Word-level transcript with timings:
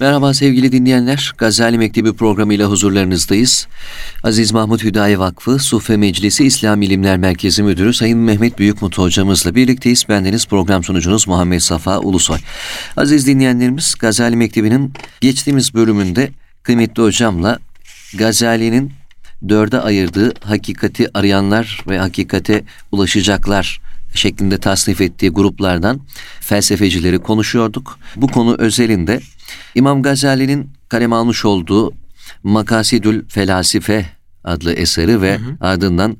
Merhaba 0.00 0.34
sevgili 0.34 0.72
dinleyenler. 0.72 1.32
Gazali 1.38 1.78
Mektebi 1.78 2.12
programıyla 2.12 2.70
huzurlarınızdayız. 2.70 3.66
Aziz 4.22 4.52
Mahmut 4.52 4.84
Hüdayi 4.84 5.18
Vakfı 5.18 5.58
Sufe 5.58 5.96
Meclisi 5.96 6.44
İslam 6.44 6.82
İlimler 6.82 7.18
Merkezi 7.18 7.62
Müdürü 7.62 7.94
Sayın 7.94 8.18
Mehmet 8.18 8.58
Büyükmutlu 8.58 9.02
hocamızla 9.02 9.54
birlikteyiz. 9.54 10.04
Bendeniz 10.08 10.46
program 10.46 10.84
sunucunuz 10.84 11.28
Muhammed 11.28 11.60
Safa 11.60 11.98
Ulusoy. 11.98 12.38
Aziz 12.96 13.26
dinleyenlerimiz 13.26 13.94
Gazali 13.94 14.36
Mektebi'nin 14.36 14.92
geçtiğimiz 15.20 15.74
bölümünde 15.74 16.30
kıymetli 16.62 17.02
hocamla 17.02 17.58
Gazali'nin 18.14 18.92
dörde 19.48 19.80
ayırdığı 19.80 20.32
hakikati 20.40 21.18
arayanlar 21.18 21.84
ve 21.88 21.98
hakikate 21.98 22.64
ulaşacaklar 22.92 23.80
şeklinde 24.14 24.58
tasnif 24.58 25.00
ettiği 25.00 25.30
gruplardan 25.30 26.00
felsefecileri 26.40 27.18
konuşuyorduk. 27.18 27.98
Bu 28.16 28.26
konu 28.26 28.56
özelinde 28.58 29.20
İmam 29.74 30.02
Gazali'nin 30.02 30.70
kalem 30.88 31.12
almış 31.12 31.44
olduğu 31.44 31.92
Makasidül 32.42 33.28
Felasife 33.28 34.06
adlı 34.44 34.72
eseri 34.72 35.22
ve 35.22 35.38
hı 35.38 35.44
hı. 35.44 35.56
ardından 35.60 36.16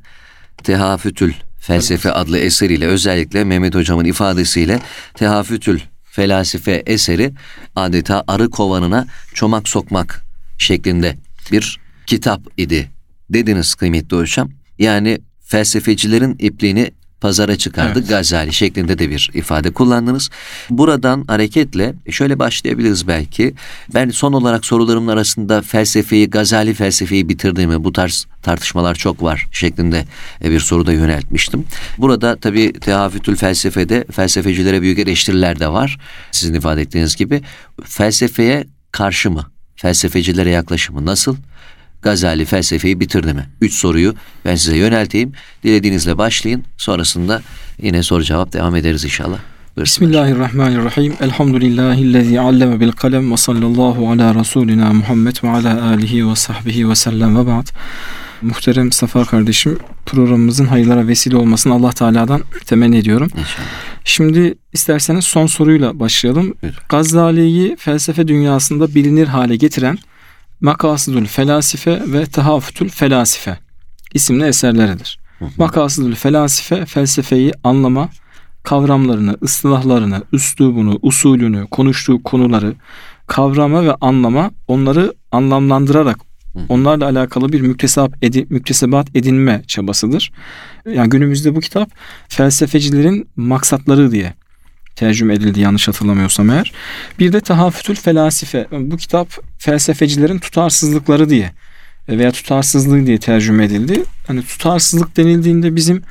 Tehafütül 0.62 1.32
Felsefe 1.58 2.08
evet. 2.08 2.19
adlı 2.19 2.38
eseriyle 2.38 2.86
özellikle 2.86 3.45
Mehmet 3.45 3.74
Hocam'ın 3.74 4.05
ifadesiyle 4.05 4.80
Tehafütül 5.14 5.80
Felasife 6.05 6.82
eseri 6.86 7.32
adeta 7.77 8.24
arı 8.27 8.50
kovanına 8.50 9.06
çomak 9.34 9.69
sokmak 9.69 10.22
şeklinde 10.58 11.16
bir 11.52 11.80
kitap 12.06 12.41
idi 12.56 12.91
dediniz 13.30 13.74
kıymetli 13.74 14.16
hocam. 14.16 14.50
Yani 14.78 15.19
felsefecilerin 15.44 16.36
ipliğini 16.38 16.91
pazara 17.20 17.56
çıkardı 17.56 17.98
evet. 17.98 18.09
Gazali 18.09 18.52
şeklinde 18.52 18.98
de 18.98 19.10
bir 19.10 19.30
ifade 19.34 19.70
kullandınız. 19.70 20.30
Buradan 20.70 21.24
hareketle 21.27 21.95
şöyle 22.11 22.38
başlayabiliriz 22.38 23.09
belki. 23.09 23.55
Ben 23.95 24.11
son 24.11 24.33
olarak 24.33 24.66
sorularımın 24.66 25.12
arasında 25.12 25.62
felsefeyi, 25.62 26.30
Gazali 26.30 26.75
felsefeyi 26.75 27.28
bitirdiğimi, 27.28 27.84
bu 27.84 27.92
tarz 27.92 28.27
tartışmalar 28.42 28.94
çok 28.94 29.22
var 29.22 29.47
şeklinde 29.53 30.05
bir 30.44 30.61
soruda 30.61 30.92
yöneltmiştim. 30.92 31.64
Burada 31.98 32.36
tabii 32.36 32.72
tehafütül 32.72 33.37
felsefede 33.37 34.05
felsefecilere 34.12 34.83
büyük 34.83 34.98
eleştiriler 34.98 35.61
de 35.61 35.69
var. 35.69 35.98
Sizin 36.33 36.55
ifade 36.55 36.83
ettiğiniz 36.83 37.16
gibi. 37.16 37.42
Felsefeye 37.84 38.66
karşı 38.92 39.31
mı? 39.31 39.47
Felsefecilere 39.77 40.50
yaklaşımı 40.50 41.06
nasıl? 41.06 41.37
Gazali 42.03 42.45
felsefeyi 42.45 43.01
bitirdi 43.01 43.34
mi? 43.34 43.47
Üç 43.61 43.75
soruyu 43.75 44.15
ben 44.45 44.55
size 44.55 44.77
yönelteyim. 44.77 45.33
Dilediğinizle 45.65 46.19
başlayın. 46.19 46.65
Sonrasında 46.77 47.43
yine 47.83 48.03
soru 48.03 48.25
cevap 48.25 48.53
devam 48.53 48.77
ederiz 48.77 49.05
inşallah. 49.05 49.39
Bismillahirrahmanirrahim. 49.77 51.15
Elhamdülillahillezî 51.21 52.41
alleme 52.41 52.81
bil 52.81 52.93
kalem 52.93 53.33
ve 53.33 53.37
sallallahu 53.37 54.11
ala 54.11 54.34
Resulina 54.34 54.93
Muhammed 54.93 55.37
ve 55.45 55.48
ala 55.48 55.84
alihi 55.84 56.28
ve 56.28 56.37
sahbihi 56.37 56.89
ve 56.89 56.95
sellem 56.95 57.37
ve 57.37 57.47
ba'd. 57.47 57.67
Muhterem 58.43 58.93
Safa 58.93 59.25
kardeşim 59.25 59.78
programımızın 60.06 60.67
hayırlara 60.67 61.06
vesile 61.09 61.37
olmasını 61.37 61.75
Allah 61.75 61.93
Teala'dan 61.93 62.43
temenni 62.67 62.97
ediyorum. 62.97 63.28
İnşallah. 63.28 63.67
Şimdi 64.05 64.55
isterseniz 64.73 65.25
son 65.25 65.47
soruyla 65.47 66.01
başlayalım. 66.01 66.55
Evet. 66.62 66.75
Gazali'yi 66.89 67.77
felsefe 67.77 68.28
dünyasında 68.28 68.95
bilinir 68.95 69.27
hale 69.27 69.56
getiren 69.56 69.98
Makasıdül 70.61 71.27
Felasife 71.27 72.03
ve 72.06 72.27
Tahafütül 72.27 72.89
Felasife 72.89 73.58
isimli 74.14 74.44
eserleridir. 74.44 75.20
Makasıdül 75.58 76.14
Felasife 76.14 76.86
felsefeyi 76.86 77.53
anlama, 77.64 78.08
kavramlarını, 78.62 79.36
ıslahlarını, 79.42 80.22
üslubunu, 80.33 80.98
usulünü, 81.03 81.66
konuştuğu 81.70 82.22
konuları 82.22 82.75
kavrama 83.27 83.84
ve 83.84 83.94
anlama, 84.00 84.50
onları 84.69 85.14
anlamlandırarak 85.33 86.19
onlarla 86.69 87.05
alakalı 87.05 87.53
bir 87.53 87.61
müktesap 87.61 88.25
edi, 88.25 88.47
müktesebat 88.50 89.16
edinme 89.16 89.62
çabasıdır. 89.66 90.33
Yani 90.94 91.10
günümüzde 91.10 91.54
bu 91.54 91.60
kitap 91.60 91.91
felsefecilerin 92.28 93.28
maksatları 93.37 94.10
diye 94.10 94.34
tercüme 94.97 95.34
edildi 95.34 95.61
yanlış 95.61 95.89
hatırlamıyorsam 95.89 96.51
eğer. 96.51 96.73
Bir 97.19 97.33
de 97.33 97.41
Tahafütül 97.41 97.95
Felasife. 97.95 98.67
Bu 98.71 98.97
kitap 98.97 99.28
felsefecilerin 99.59 100.39
tutarsızlıkları 100.39 101.31
diye 101.31 101.53
veya 102.09 102.33
tutarsızlığı 102.33 103.06
diye 103.06 103.19
tercüme 103.19 103.65
edildi. 103.65 104.05
Hani 104.27 104.43
tutarsızlık 104.43 105.17
denildiğinde 105.17 105.77
bizim 105.77 106.03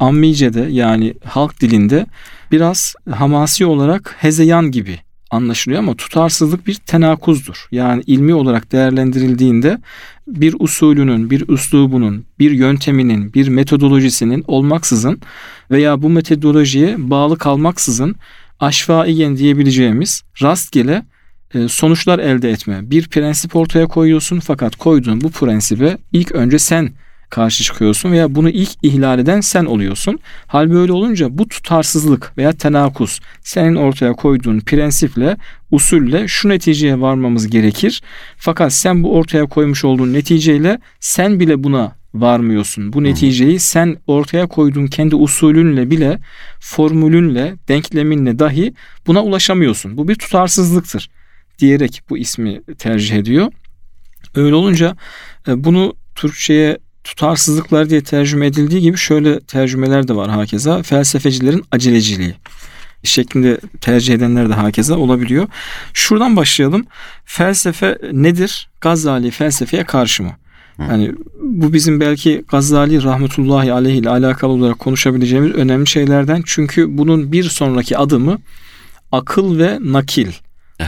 Ammice'de 0.00 0.66
yani 0.70 1.14
halk 1.24 1.60
dilinde 1.60 2.06
biraz 2.52 2.94
hamasi 3.10 3.66
olarak 3.66 4.16
hezeyan 4.18 4.70
gibi 4.70 4.98
anlaşılıyor 5.30 5.78
ama 5.78 5.94
tutarsızlık 5.94 6.66
bir 6.66 6.74
tenakuzdur. 6.74 7.66
Yani 7.70 8.02
ilmi 8.06 8.34
olarak 8.34 8.72
değerlendirildiğinde 8.72 9.78
bir 10.28 10.54
usulünün, 10.58 11.30
bir 11.30 11.48
üslubunun, 11.48 12.24
bir 12.38 12.50
yönteminin, 12.50 13.34
bir 13.34 13.48
metodolojisinin 13.48 14.44
olmaksızın 14.46 15.20
veya 15.70 16.02
bu 16.02 16.08
metodolojiye 16.08 17.10
bağlı 17.10 17.38
kalmaksızın 17.38 18.16
aşvaiyen 18.60 19.36
diyebileceğimiz 19.36 20.22
rastgele 20.42 21.06
e, 21.54 21.68
sonuçlar 21.68 22.18
elde 22.18 22.50
etme. 22.50 22.90
Bir 22.90 23.08
prensip 23.08 23.56
ortaya 23.56 23.86
koyuyorsun 23.86 24.40
fakat 24.40 24.76
koyduğun 24.76 25.20
bu 25.20 25.30
prensibe 25.30 25.98
ilk 26.12 26.32
önce 26.32 26.58
sen 26.58 26.90
karşı 27.30 27.64
çıkıyorsun 27.64 28.12
veya 28.12 28.34
bunu 28.34 28.50
ilk 28.50 28.70
ihlal 28.82 29.18
eden 29.18 29.40
sen 29.40 29.64
oluyorsun. 29.64 30.18
Hal 30.46 30.70
böyle 30.70 30.92
olunca 30.92 31.38
bu 31.38 31.48
tutarsızlık 31.48 32.32
veya 32.38 32.52
tenakuz 32.52 33.20
senin 33.42 33.74
ortaya 33.74 34.12
koyduğun 34.12 34.60
prensiple, 34.60 35.36
usulle 35.70 36.28
şu 36.28 36.48
neticeye 36.48 37.00
varmamız 37.00 37.50
gerekir. 37.50 38.02
Fakat 38.36 38.72
sen 38.72 39.02
bu 39.02 39.16
ortaya 39.16 39.46
koymuş 39.46 39.84
olduğun 39.84 40.12
neticeyle 40.12 40.78
sen 41.00 41.40
bile 41.40 41.64
buna 41.64 41.98
varmıyorsun. 42.14 42.92
Bu 42.92 43.04
neticeyi 43.04 43.58
sen 43.58 43.96
ortaya 44.06 44.46
koyduğun 44.46 44.86
kendi 44.86 45.16
usulünle 45.16 45.90
bile, 45.90 46.18
formülünle, 46.60 47.56
denkleminle 47.68 48.38
dahi 48.38 48.74
buna 49.06 49.22
ulaşamıyorsun. 49.22 49.96
Bu 49.96 50.08
bir 50.08 50.14
tutarsızlıktır 50.14 51.10
diyerek 51.58 52.02
bu 52.10 52.18
ismi 52.18 52.62
tercih 52.78 53.16
ediyor. 53.16 53.52
Öyle 54.34 54.54
olunca 54.54 54.96
e, 55.48 55.64
bunu 55.64 55.94
Türkçe'ye 56.14 56.78
tutarsızlıklar 57.08 57.90
diye 57.90 58.02
tercüme 58.02 58.46
edildiği 58.46 58.80
gibi 58.80 58.96
şöyle 58.96 59.40
tercümeler 59.40 60.08
de 60.08 60.16
var 60.16 60.30
hakeza. 60.30 60.82
Felsefecilerin 60.82 61.64
aceleciliği 61.72 62.34
şeklinde 63.02 63.60
tercih 63.80 64.14
edenler 64.14 64.48
de 64.48 64.54
hakeza 64.54 64.96
olabiliyor. 64.96 65.48
Şuradan 65.94 66.36
başlayalım. 66.36 66.86
Felsefe 67.24 67.98
nedir? 68.12 68.68
Gazali 68.80 69.30
felsefeye 69.30 69.84
karşı 69.84 70.22
mı? 70.22 70.32
Yani 70.78 71.12
bu 71.42 71.72
bizim 71.72 72.00
belki 72.00 72.44
Gazali 72.48 73.02
rahmetullahi 73.02 73.72
aleyh 73.72 73.96
ile 73.96 74.10
alakalı 74.10 74.52
olarak 74.52 74.78
konuşabileceğimiz 74.78 75.52
önemli 75.52 75.86
şeylerden. 75.86 76.42
Çünkü 76.46 76.98
bunun 76.98 77.32
bir 77.32 77.44
sonraki 77.44 77.98
adımı 77.98 78.38
akıl 79.12 79.58
ve 79.58 79.78
nakil. 79.80 80.32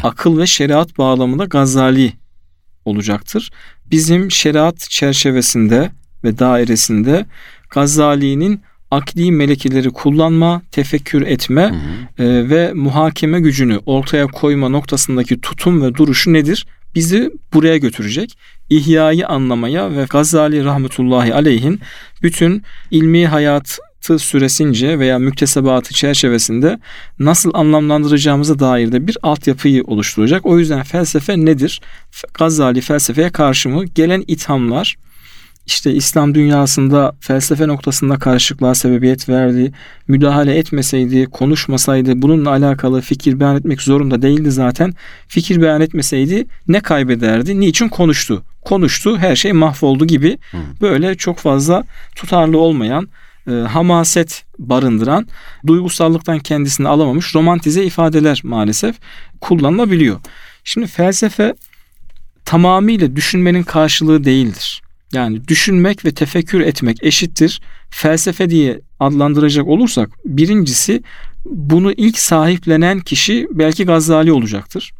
Akıl 0.03 0.39
ve 0.39 0.47
şeriat 0.47 0.99
bağlamında 0.99 1.45
Gazali 1.45 2.13
olacaktır. 2.85 3.51
Bizim 3.91 4.31
şeriat 4.31 4.81
çerçevesinde 4.81 5.91
ve 6.25 6.39
dairesinde 6.39 7.27
Gazali'nin 7.71 8.61
akli 8.91 9.33
melekeleri 9.33 9.91
kullanma, 9.91 10.63
tefekkür 10.71 11.23
etme 11.23 11.63
hı 12.17 12.23
hı. 12.23 12.29
E, 12.29 12.51
ve 12.51 12.73
muhakeme 12.73 13.41
gücünü 13.41 13.81
ortaya 13.87 14.27
koyma 14.27 14.69
noktasındaki 14.69 15.41
tutum 15.41 15.83
ve 15.83 15.95
duruşu 15.95 16.33
nedir? 16.33 16.67
Bizi 16.95 17.31
buraya 17.55 17.77
götürecek. 17.77 18.39
İhyayı 18.71 19.29
anlamaya 19.29 19.97
ve 19.97 20.07
Gazali 20.11 20.65
rahmetullahi 20.65 21.35
aleyhin 21.35 21.81
bütün 22.23 22.63
ilmi 22.91 23.27
hayatı 23.27 23.83
süresince 24.19 24.99
veya 24.99 25.19
müktesebatı 25.19 25.95
çerçevesinde 25.95 26.79
nasıl 27.19 27.51
anlamlandıracağımıza 27.55 28.59
dair 28.59 28.93
de 28.93 29.07
bir 29.07 29.19
altyapıyı 29.23 29.85
oluşturacak. 29.85 30.47
O 30.47 30.59
yüzden 30.59 30.83
felsefe 30.83 31.37
nedir? 31.37 31.81
Gazali 32.35 32.81
felsefeye 32.81 33.31
karşı 33.31 33.69
mı? 33.69 33.85
Gelen 33.85 34.25
ithamlar, 34.27 34.97
işte 35.71 35.95
İslam 35.95 36.35
dünyasında 36.35 37.13
felsefe 37.21 37.69
noktasında 37.69 38.19
karışıklığa 38.19 38.75
sebebiyet 38.75 39.29
verdi, 39.29 39.73
müdahale 40.09 40.59
etmeseydi, 40.59 41.27
konuşmasaydı, 41.27 42.23
bununla 42.23 42.51
alakalı 42.51 43.01
fikir 43.01 43.41
beyan 43.41 43.57
etmek 43.57 43.83
zorunda 43.83 44.23
değildi 44.23 44.51
zaten. 44.51 44.95
Fikir 45.29 45.63
beyan 45.63 45.81
etmeseydi 45.81 46.47
ne 46.69 46.81
kaybederdi? 46.81 47.61
Niçin 47.61 47.89
konuştu? 47.89 48.43
Konuştu, 48.65 49.19
her 49.19 49.37
şey 49.37 49.53
mahvoldu 49.53 50.07
gibi 50.07 50.39
böyle 50.81 51.15
çok 51.15 51.39
fazla 51.39 51.85
tutarlı 52.17 52.59
olmayan, 52.59 53.09
e, 53.49 53.51
hamaset 53.51 54.45
barındıran, 54.59 55.27
duygusallıktan 55.67 56.39
kendisini 56.39 56.89
alamamış 56.89 57.35
romantize 57.35 57.85
ifadeler 57.85 58.41
maalesef 58.45 58.97
kullanılabiliyor. 59.41 60.21
Şimdi 60.65 60.87
felsefe 60.87 61.55
tamamıyla 62.45 63.17
düşünmenin 63.17 63.63
karşılığı 63.63 64.25
değildir. 64.25 64.83
Yani 65.13 65.49
düşünmek 65.49 66.05
ve 66.05 66.15
tefekkür 66.15 66.61
etmek 66.61 67.05
eşittir. 67.05 67.61
Felsefe 67.91 68.51
diye 68.51 68.81
adlandıracak 69.01 69.67
olursak 69.67 70.11
birincisi 70.25 71.03
bunu 71.45 71.93
ilk 71.93 72.19
sahiplenen 72.19 73.01
kişi 73.01 73.49
belki 73.51 73.85
Gazali 73.85 74.33
olacaktır. 74.33 74.93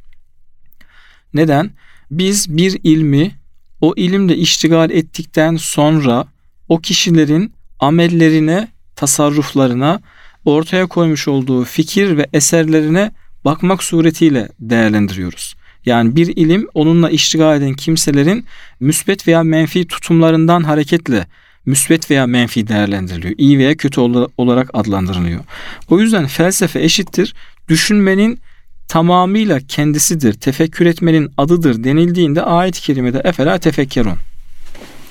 Neden? 1.35 1.71
Biz 2.11 2.57
bir 2.57 2.81
ilmi 2.85 3.33
o 3.81 3.95
ilimle 3.97 4.37
iştigal 4.37 4.91
ettikten 4.91 5.57
sonra 5.57 6.27
o 6.69 6.79
kişilerin 6.81 7.53
amellerine, 7.81 8.69
tasarruflarına, 8.97 10.01
ortaya 10.45 10.87
koymuş 10.87 11.29
olduğu 11.29 11.65
fikir 11.65 12.17
ve 12.17 12.27
eserlerine 12.33 13.13
bakmak 13.45 13.83
suretiyle 13.83 14.49
değerlendiriyoruz. 14.59 15.55
Yani 15.87 16.17
bir 16.17 16.27
ilim 16.27 16.67
onunla 16.75 17.11
iştigal 17.11 17.57
eden 17.57 17.75
kimselerin 17.75 18.47
müsbet 18.81 19.29
veya 19.29 19.43
menfi 19.43 19.87
tutumlarından 19.87 20.63
hareketle 20.63 21.27
müsbet 21.67 22.11
veya 22.11 22.27
menfi 22.27 22.69
değerlendiriliyor. 22.69 23.35
İyi 23.39 23.59
veya 23.59 23.77
kötü 23.77 24.01
olarak 24.37 24.71
adlandırılıyor. 24.73 25.41
O 25.89 26.01
yüzden 26.01 26.27
felsefe 26.27 26.83
eşittir 26.83 27.35
düşünmenin 27.69 28.41
tamamıyla 28.89 29.61
kendisidir, 29.61 30.35
tefekkür 30.35 30.87
etmenin 30.87 31.31
adıdır 31.37 31.85
denildiğinde 31.85 32.43
ayet-i 32.43 32.83
kerimede 32.83 33.21
efela 33.25 33.59
tefekkerun. 33.59 34.19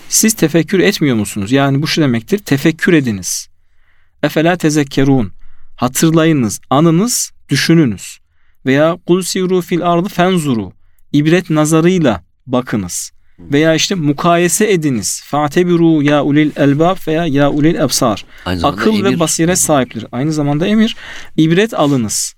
Siz 0.09 0.33
tefekkür 0.33 0.79
etmiyor 0.79 1.15
musunuz? 1.15 1.51
Yani 1.51 1.81
bu 1.81 1.87
şu 1.87 2.01
demektir. 2.01 2.37
Tefekkür 2.37 2.93
ediniz. 2.93 3.47
Efela 4.23 4.55
tezekkerun. 4.55 5.31
Hatırlayınız, 5.75 6.59
anınız, 6.69 7.31
düşününüz. 7.49 8.19
Veya 8.69 8.97
kul 9.07 9.21
siru 9.21 9.61
fil 9.61 9.81
ardı 9.81 10.09
fenzuru. 10.09 10.73
İbret 11.13 11.49
nazarıyla 11.49 12.23
bakınız. 12.47 13.11
Veya 13.39 13.75
işte 13.75 13.95
mukayese 13.95 14.71
ediniz. 14.71 15.21
Fatebiru 15.25 16.03
ya 16.03 16.23
ulil 16.23 16.51
elbab 16.55 16.97
veya 17.07 17.25
ya 17.25 17.51
ulil 17.51 17.75
ebsar. 17.75 18.25
Akıl 18.45 18.93
emir. 18.93 19.03
ve 19.03 19.19
basiret 19.19 19.59
sahipleri. 19.59 20.05
Aynı 20.11 20.33
zamanda 20.33 20.67
emir. 20.67 20.95
İbret 21.37 21.73
alınız. 21.73 22.33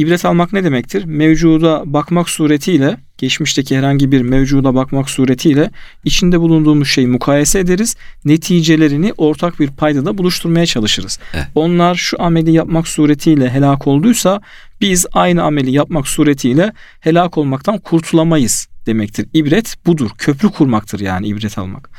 İbret 0.00 0.24
almak 0.24 0.52
ne 0.52 0.64
demektir? 0.64 1.04
Mevcuda 1.04 1.82
bakmak 1.86 2.28
suretiyle, 2.28 2.96
geçmişteki 3.18 3.78
herhangi 3.78 4.12
bir 4.12 4.20
mevcuda 4.20 4.74
bakmak 4.74 5.10
suretiyle 5.10 5.70
içinde 6.04 6.40
bulunduğumuz 6.40 6.88
şeyi 6.88 7.06
mukayese 7.06 7.58
ederiz. 7.58 7.96
Neticelerini 8.24 9.12
ortak 9.16 9.60
bir 9.60 9.70
paydada 9.70 10.18
buluşturmaya 10.18 10.66
çalışırız. 10.66 11.18
Evet. 11.34 11.46
Onlar 11.54 11.94
şu 11.94 12.22
ameli 12.22 12.52
yapmak 12.52 12.88
suretiyle 12.88 13.50
helak 13.50 13.86
olduysa 13.86 14.40
biz 14.80 15.06
aynı 15.12 15.42
ameli 15.42 15.70
yapmak 15.70 16.08
suretiyle 16.08 16.72
helak 17.00 17.38
olmaktan 17.38 17.78
kurtulamayız 17.78 18.68
demektir. 18.86 19.26
İbret 19.34 19.76
budur. 19.86 20.10
Köprü 20.18 20.48
kurmaktır 20.48 21.00
yani 21.00 21.26
ibret 21.26 21.58
almak. 21.58 21.90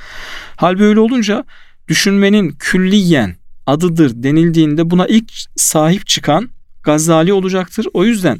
Hal 0.55 0.79
böyle 0.79 0.99
olunca 0.99 1.43
düşünmenin 1.87 2.55
külliyen 2.59 3.35
adıdır 3.67 4.23
denildiğinde 4.23 4.89
buna 4.89 5.07
ilk 5.07 5.31
sahip 5.55 6.07
çıkan 6.07 6.49
Gazali 6.83 7.33
olacaktır. 7.33 7.87
O 7.93 8.05
yüzden 8.05 8.39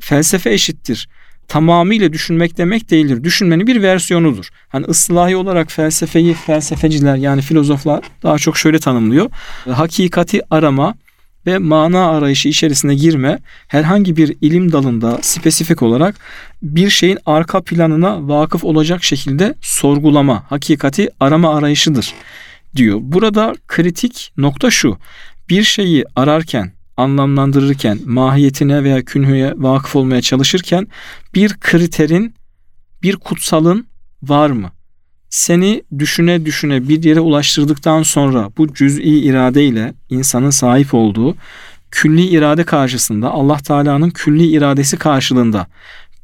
felsefe 0.00 0.52
eşittir. 0.52 1.08
Tamamıyla 1.48 2.12
düşünmek 2.12 2.58
demek 2.58 2.90
değildir. 2.90 3.24
Düşünmenin 3.24 3.66
bir 3.66 3.82
versiyonudur. 3.82 4.48
Hani 4.68 4.86
ıslahi 4.86 5.36
olarak 5.36 5.72
felsefeyi 5.72 6.34
felsefeciler 6.34 7.16
yani 7.16 7.42
filozoflar 7.42 8.04
daha 8.22 8.38
çok 8.38 8.58
şöyle 8.58 8.78
tanımlıyor. 8.78 9.30
Hakikati 9.70 10.40
arama 10.50 10.94
ve 11.46 11.58
mana 11.58 12.10
arayışı 12.10 12.48
içerisine 12.48 12.94
girme 12.94 13.38
herhangi 13.68 14.16
bir 14.16 14.36
ilim 14.40 14.72
dalında 14.72 15.18
spesifik 15.22 15.82
olarak 15.82 16.14
bir 16.62 16.90
şeyin 16.90 17.18
arka 17.26 17.62
planına 17.62 18.28
vakıf 18.28 18.64
olacak 18.64 19.04
şekilde 19.04 19.54
sorgulama, 19.60 20.44
hakikati 20.48 21.08
arama 21.20 21.56
arayışıdır 21.56 22.14
diyor. 22.76 22.98
Burada 23.02 23.54
kritik 23.68 24.32
nokta 24.36 24.70
şu. 24.70 24.98
Bir 25.48 25.62
şeyi 25.62 26.04
ararken 26.16 26.72
anlamlandırırken, 26.96 27.98
mahiyetine 28.06 28.84
veya 28.84 29.04
künhüye 29.04 29.54
vakıf 29.56 29.96
olmaya 29.96 30.22
çalışırken 30.22 30.88
bir 31.34 31.54
kriterin, 31.60 32.34
bir 33.02 33.16
kutsalın 33.16 33.86
var 34.22 34.50
mı? 34.50 34.70
Seni 35.30 35.82
düşüne 35.98 36.44
düşüne 36.44 36.88
bir 36.88 37.02
yere 37.02 37.20
ulaştırdıktan 37.20 38.02
sonra 38.02 38.50
bu 38.56 38.74
cüz'i 38.74 39.02
irade 39.02 39.64
ile 39.64 39.94
insanın 40.10 40.50
sahip 40.50 40.94
olduğu 40.94 41.36
külli 41.90 42.26
irade 42.26 42.64
karşısında 42.64 43.30
Allah 43.30 43.56
Teala'nın 43.56 44.10
külli 44.10 44.46
iradesi 44.46 44.96
karşılığında 44.96 45.66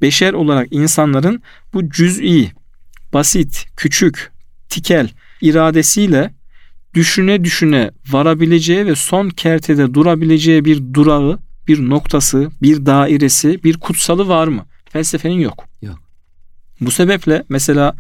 beşer 0.03 0.33
olarak 0.33 0.69
insanların 0.71 1.43
bu 1.75 1.91
cüz'i, 1.91 2.53
basit, 3.13 3.67
küçük, 3.77 4.33
tikel 4.69 5.09
iradesiyle 5.41 6.35
düşüne 6.97 7.45
düşüne 7.45 7.91
varabileceği 8.11 8.87
ve 8.87 8.95
son 8.95 9.29
kertede 9.29 9.95
durabileceği 9.95 10.65
bir 10.65 10.95
durağı, 10.95 11.39
bir 11.69 11.91
noktası, 11.91 12.51
bir 12.63 12.87
dairesi, 12.87 13.65
bir 13.65 13.77
kutsalı 13.77 14.29
var 14.29 14.49
mı? 14.49 14.67
Felsefenin 14.91 15.41
yok. 15.41 15.65
Yok. 15.83 15.99
Bu 16.81 16.91
sebeple 16.91 17.43
mesela 17.49 17.95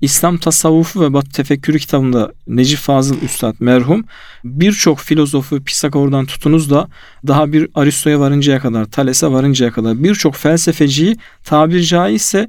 İslam 0.00 0.38
tasavvufu 0.38 1.00
ve 1.00 1.12
Batı 1.12 1.30
tefekkürü 1.30 1.78
kitabında 1.78 2.32
Necip 2.46 2.78
Fazıl 2.78 3.20
Üstad 3.20 3.54
merhum 3.60 4.04
birçok 4.44 5.00
filozofu 5.00 5.64
Pisagor'dan 5.64 6.26
tutunuz 6.26 6.70
da 6.70 6.88
daha 7.26 7.52
bir 7.52 7.68
Aristo'ya 7.74 8.20
varıncaya 8.20 8.58
kadar, 8.58 8.84
Thales'e 8.84 9.26
varıncaya 9.26 9.72
kadar 9.72 10.02
birçok 10.02 10.36
felsefeciyi 10.36 11.16
tabir 11.44 11.82
caizse 11.82 12.48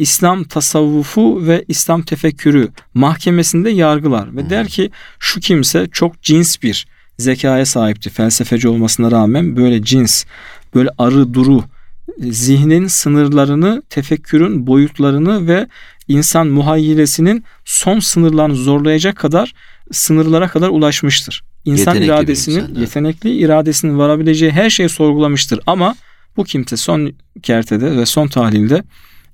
İslam 0.00 0.44
tasavvufu 0.44 1.46
ve 1.46 1.64
İslam 1.68 2.02
tefekkürü 2.02 2.68
mahkemesinde 2.94 3.70
yargılar 3.70 4.36
ve 4.36 4.50
der 4.50 4.66
ki 4.66 4.90
şu 5.18 5.40
kimse 5.40 5.88
çok 5.92 6.22
cins 6.22 6.62
bir 6.62 6.86
zekaya 7.18 7.66
sahipti. 7.66 8.10
Felsefeci 8.10 8.68
olmasına 8.68 9.10
rağmen 9.10 9.56
böyle 9.56 9.82
cins, 9.82 10.24
böyle 10.74 10.88
arı 10.98 11.34
duru 11.34 11.64
zihnin 12.18 12.86
sınırlarını, 12.86 13.82
tefekkürün 13.90 14.66
boyutlarını 14.66 15.48
ve 15.48 15.66
insan 16.08 16.46
muhayyilesinin 16.46 17.44
son 17.64 17.98
sınırlarını 17.98 18.54
zorlayacak 18.54 19.16
kadar 19.16 19.54
sınırlara 19.92 20.48
kadar 20.48 20.68
ulaşmıştır. 20.68 21.44
İnsan 21.64 21.94
yetenekli 21.94 22.06
iradesinin, 22.06 22.60
insan, 22.60 22.80
yetenekli 22.80 23.36
iradesinin 23.36 23.98
varabileceği 23.98 24.52
her 24.52 24.70
şeyi 24.70 24.88
sorgulamıştır 24.88 25.60
ama 25.66 25.96
bu 26.36 26.44
kimse 26.44 26.76
son 26.76 27.12
kertede 27.42 27.96
ve 27.96 28.06
son 28.06 28.26
tahlilde 28.26 28.82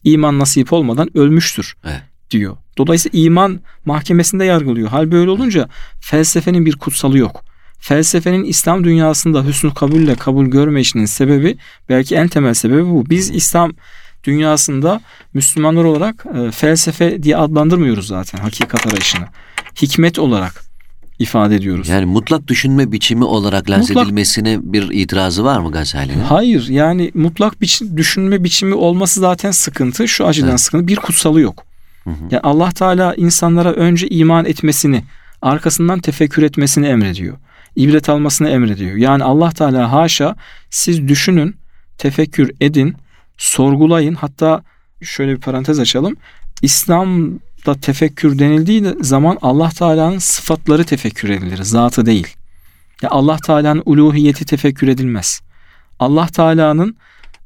iman 0.06 0.38
nasip 0.38 0.72
olmadan 0.72 1.18
ölmüştür 1.18 1.76
evet. 1.84 2.02
diyor. 2.30 2.56
Dolayısıyla 2.78 3.18
iman 3.18 3.60
mahkemesinde 3.84 4.44
yargılıyor. 4.44 4.88
Hal 4.88 5.12
böyle 5.12 5.30
olunca 5.30 5.68
felsefenin 6.00 6.66
bir 6.66 6.76
kutsalı 6.76 7.18
yok. 7.18 7.44
Felsefenin 7.78 8.44
İslam 8.44 8.84
dünyasında 8.84 9.44
hüsnü 9.44 9.74
kabulle 9.74 10.14
kabul 10.14 10.46
görmeyişinin 10.46 11.04
sebebi 11.04 11.58
belki 11.88 12.14
en 12.14 12.28
temel 12.28 12.54
sebebi 12.54 12.86
bu. 12.86 13.10
Biz 13.10 13.30
İslam 13.30 13.72
dünyasında 14.24 15.00
Müslümanlar 15.34 15.84
olarak 15.84 16.24
e, 16.34 16.50
felsefe 16.50 17.22
diye 17.22 17.36
adlandırmıyoruz 17.36 18.06
zaten 18.06 18.38
hakikat 18.38 18.86
arayışını. 18.86 19.26
Hikmet 19.82 20.18
olarak 20.18 20.65
ifade 21.18 21.56
ediyoruz. 21.56 21.88
Yani 21.88 22.06
mutlak 22.06 22.48
düşünme 22.48 22.92
biçimi 22.92 23.24
olarak 23.24 23.70
lanse 23.70 23.92
mutlak, 23.92 24.06
edilmesine 24.06 24.58
bir 24.62 24.90
itirazı 24.90 25.44
var 25.44 25.60
mı 25.60 25.72
Gazali'nin? 25.72 26.20
Hayır 26.20 26.68
yani 26.68 27.10
mutlak 27.14 27.60
biçim, 27.60 27.96
düşünme 27.96 28.44
biçimi 28.44 28.74
olması 28.74 29.20
zaten 29.20 29.50
sıkıntı. 29.50 30.08
Şu 30.08 30.26
açıdan 30.26 30.48
evet. 30.48 30.60
sıkıntı 30.60 30.88
bir 30.88 30.96
kutsalı 30.96 31.40
yok. 31.40 31.64
Hı 32.04 32.10
hı. 32.10 32.14
Yani 32.30 32.40
Allah 32.42 32.70
Teala 32.70 33.14
insanlara 33.14 33.72
önce 33.72 34.08
iman 34.08 34.44
etmesini 34.44 35.04
arkasından 35.42 35.98
tefekkür 35.98 36.42
etmesini 36.42 36.86
emrediyor. 36.86 37.36
İbret 37.76 38.08
almasını 38.08 38.48
emrediyor. 38.48 38.96
Yani 38.96 39.24
Allah 39.24 39.50
Teala 39.50 39.92
haşa 39.92 40.36
siz 40.70 41.08
düşünün, 41.08 41.56
tefekkür 41.98 42.50
edin, 42.60 42.96
sorgulayın. 43.36 44.14
Hatta 44.14 44.62
şöyle 45.02 45.36
bir 45.36 45.40
parantez 45.40 45.80
açalım. 45.80 46.16
İslam 46.62 47.38
da 47.66 47.74
tefekkür 47.74 48.38
denildiği 48.38 48.84
zaman 49.00 49.38
Allah 49.42 49.68
Teala'nın 49.68 50.18
sıfatları 50.18 50.84
tefekkür 50.84 51.28
edilir, 51.28 51.62
zatı 51.62 52.06
değil. 52.06 52.26
Ya 53.02 53.10
Allah 53.10 53.36
Teala'nın 53.46 53.82
uluhiyeti 53.86 54.44
tefekkür 54.44 54.88
edilmez. 54.88 55.40
Allah 55.98 56.26
Teala'nın 56.26 56.96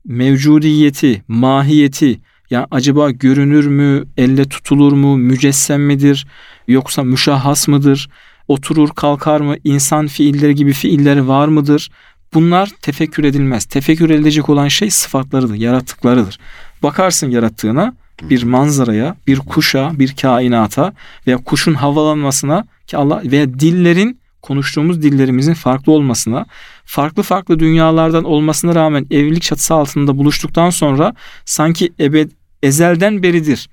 mevcudiyeti, 0.04 1.22
mahiyeti, 1.28 2.20
ya 2.50 2.66
acaba 2.70 3.10
görünür 3.10 3.66
mü, 3.66 4.04
elle 4.16 4.44
tutulur 4.44 4.92
mu, 4.92 5.16
mücessem 5.16 5.86
midir, 5.86 6.26
yoksa 6.68 7.02
müşahhas 7.02 7.68
mıdır, 7.68 8.08
oturur 8.48 8.88
kalkar 8.88 9.40
mı, 9.40 9.56
insan 9.64 10.06
fiilleri 10.06 10.54
gibi 10.54 10.72
fiilleri 10.72 11.28
var 11.28 11.48
mıdır? 11.48 11.90
Bunlar 12.34 12.70
tefekkür 12.82 13.24
edilmez. 13.24 13.64
Tefekkür 13.64 14.10
edilecek 14.10 14.48
olan 14.48 14.68
şey 14.68 14.90
sıfatlarıdır, 14.90 15.54
yarattıklarıdır. 15.54 16.38
Bakarsın 16.82 17.30
yarattığına, 17.30 17.94
bir 18.22 18.42
manzaraya, 18.42 19.16
bir 19.26 19.38
kuşa, 19.38 19.92
bir 19.94 20.16
kainata 20.16 20.92
veya 21.26 21.36
kuşun 21.36 21.74
havalanmasına 21.74 22.64
ki 22.86 22.96
Allah 22.96 23.22
veya 23.24 23.54
dillerin 23.54 24.20
konuştuğumuz 24.42 25.02
dillerimizin 25.02 25.54
farklı 25.54 25.92
olmasına, 25.92 26.46
farklı 26.84 27.22
farklı 27.22 27.58
dünyalardan 27.58 28.24
olmasına 28.24 28.74
rağmen 28.74 29.06
evlilik 29.10 29.42
çatısı 29.42 29.74
altında 29.74 30.18
buluştuktan 30.18 30.70
sonra 30.70 31.14
sanki 31.44 31.92
ebed 32.00 32.30
ezelden 32.62 33.22
beridir 33.22 33.68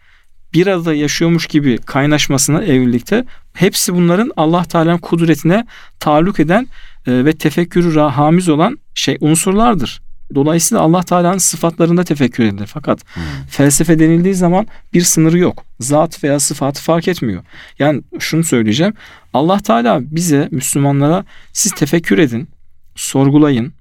bir 0.53 0.67
arada 0.67 0.93
yaşıyormuş 0.93 1.47
gibi 1.47 1.77
kaynaşmasına 1.77 2.63
evlilikte 2.63 3.25
hepsi 3.53 3.95
bunların 3.95 4.31
Allah 4.37 4.63
Teala'nın 4.63 4.97
kudretine 4.97 5.65
taluk 5.99 6.39
eden 6.39 6.67
ve 7.07 7.33
tefekkürü 7.33 7.99
hamiz 7.99 8.49
olan 8.49 8.77
şey 8.95 9.17
unsurlardır. 9.21 10.01
Dolayısıyla 10.35 10.81
Allah 10.83 11.03
Teala'nın 11.03 11.37
sıfatlarında 11.37 12.03
tefekkür 12.03 12.43
edilir. 12.43 12.69
Fakat 12.73 12.99
Hmm. 13.15 13.23
felsefe 13.49 13.99
denildiği 13.99 14.35
zaman 14.35 14.67
bir 14.93 15.01
sınırı 15.01 15.37
yok. 15.37 15.63
Zat 15.79 16.23
veya 16.23 16.39
sıfatı 16.39 16.81
fark 16.81 17.07
etmiyor. 17.07 17.43
Yani 17.79 18.01
şunu 18.19 18.43
söyleyeceğim. 18.43 18.93
Allah 19.33 19.59
Teala 19.59 19.99
bize 20.01 20.47
Müslümanlara 20.51 21.25
siz 21.53 21.71
tefekkür 21.71 22.17
edin, 22.17 22.49
sorgulayın, 22.95 23.73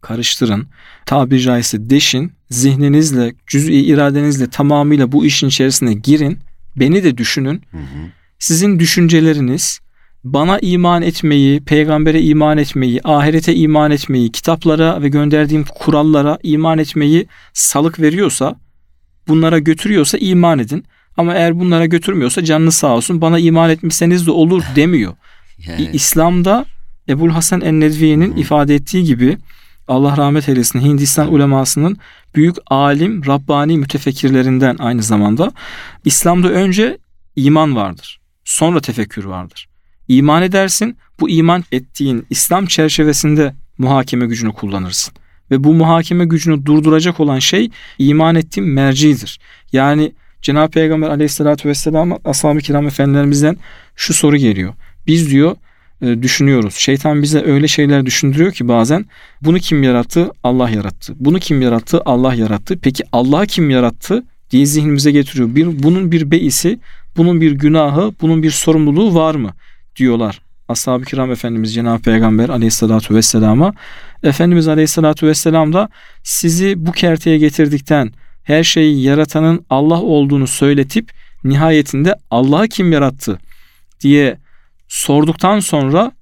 karıştırın, 0.00 0.66
tabiri 1.06 1.40
caizse 1.40 1.90
deşin, 1.90 2.32
zihninizle, 2.50 3.34
cüz'i 3.46 3.72
iradenizle 3.72 4.50
tamamıyla 4.50 5.12
bu 5.12 5.26
işin 5.26 5.48
içerisine 5.48 5.94
girin, 5.94 6.38
beni 6.76 7.04
de 7.04 7.18
düşünün. 7.18 7.62
Hı. 7.70 7.78
Sizin 8.38 8.78
düşünceleriniz 8.78 9.80
bana 10.24 10.58
iman 10.58 11.02
etmeyi, 11.02 11.60
peygambere 11.60 12.22
iman 12.22 12.58
etmeyi, 12.58 13.00
ahirete 13.04 13.54
iman 13.54 13.90
etmeyi, 13.90 14.32
kitaplara 14.32 15.02
ve 15.02 15.08
gönderdiğim 15.08 15.64
kurallara 15.64 16.38
iman 16.42 16.78
etmeyi 16.78 17.26
salık 17.52 18.00
veriyorsa, 18.00 18.56
bunlara 19.28 19.58
götürüyorsa 19.58 20.18
iman 20.18 20.58
edin. 20.58 20.84
Ama 21.16 21.34
eğer 21.34 21.60
bunlara 21.60 21.86
götürmüyorsa 21.86 22.44
canınız 22.44 22.74
sağ 22.74 22.96
olsun 22.96 23.20
bana 23.20 23.38
iman 23.38 23.70
etmişseniz 23.70 24.26
de 24.26 24.30
olur 24.30 24.62
demiyor. 24.76 25.14
Yani, 25.66 25.90
İslam'da 25.92 26.64
Ebul 27.08 27.30
Hasan 27.30 27.60
en-Nedvi'nin 27.60 28.36
Hı. 28.36 28.40
ifade 28.40 28.74
ettiği 28.74 29.04
gibi 29.04 29.38
Allah 29.88 30.16
rahmet 30.16 30.48
eylesin 30.48 30.80
Hindistan 30.80 31.32
ulemasının 31.34 31.96
büyük 32.34 32.56
alim, 32.66 33.26
Rabbani 33.26 33.78
mütefekkirlerinden 33.78 34.76
aynı 34.78 35.02
zamanda 35.02 35.52
İslam'da 36.04 36.48
önce 36.48 36.98
iman 37.36 37.76
vardır. 37.76 38.20
Sonra 38.44 38.80
tefekkür 38.80 39.24
vardır. 39.24 39.69
İman 40.10 40.42
edersin, 40.42 40.96
bu 41.20 41.30
iman 41.30 41.64
ettiğin 41.72 42.26
İslam 42.30 42.66
çerçevesinde 42.66 43.54
muhakeme 43.78 44.26
gücünü 44.26 44.52
kullanırsın. 44.52 45.14
Ve 45.50 45.64
bu 45.64 45.74
muhakeme 45.74 46.24
gücünü 46.24 46.66
durduracak 46.66 47.20
olan 47.20 47.38
şey 47.38 47.70
iman 47.98 48.34
ettiğin 48.34 48.68
mercidir. 48.68 49.40
Yani 49.72 50.12
Cenab-ı 50.42 50.70
Peygamber 50.70 51.08
aleyhissalatü 51.08 51.68
vesselam 51.68 52.18
ashab-ı 52.24 52.58
kiram 52.58 52.86
efendilerimizden 52.86 53.56
şu 53.96 54.14
soru 54.14 54.36
geliyor. 54.36 54.74
Biz 55.06 55.30
diyor 55.30 55.56
e, 56.02 56.22
düşünüyoruz. 56.22 56.74
Şeytan 56.74 57.22
bize 57.22 57.42
öyle 57.44 57.68
şeyler 57.68 58.06
düşündürüyor 58.06 58.52
ki 58.52 58.68
bazen 58.68 59.06
bunu 59.42 59.58
kim 59.58 59.82
yarattı? 59.82 60.30
Allah 60.42 60.70
yarattı. 60.70 61.14
Bunu 61.16 61.38
kim 61.38 61.62
yarattı? 61.62 62.02
Allah 62.04 62.34
yarattı. 62.34 62.78
Peki 62.82 63.04
Allah'ı 63.12 63.46
kim 63.46 63.70
yarattı? 63.70 64.24
diye 64.50 64.66
zihnimize 64.66 65.10
getiriyor. 65.10 65.54
Bir, 65.54 65.82
bunun 65.82 66.12
bir 66.12 66.30
beisi, 66.30 66.78
bunun 67.16 67.40
bir 67.40 67.52
günahı, 67.52 68.12
bunun 68.20 68.42
bir 68.42 68.50
sorumluluğu 68.50 69.14
var 69.14 69.34
mı? 69.34 69.54
Diyorlar. 70.00 70.40
Ashab-ı 70.68 71.04
kiram 71.04 71.32
Efendimiz 71.32 71.74
Cenab-ı 71.74 72.02
Peygamber 72.02 72.48
aleyhissalatu 72.48 73.14
vesselama. 73.14 73.72
Efendimiz 74.22 74.68
aleyhissalatu 74.68 75.26
vesselam 75.26 75.72
da 75.72 75.88
sizi 76.22 76.86
bu 76.86 76.92
kerteye 76.92 77.38
getirdikten 77.38 78.12
her 78.42 78.64
şeyi 78.64 79.02
yaratanın 79.02 79.66
Allah 79.70 80.02
olduğunu 80.02 80.46
söyletip 80.46 81.12
nihayetinde 81.44 82.14
Allah'ı 82.30 82.68
kim 82.68 82.92
yarattı 82.92 83.38
diye 84.00 84.38
sorduktan 84.88 85.60
sonra 85.60 86.12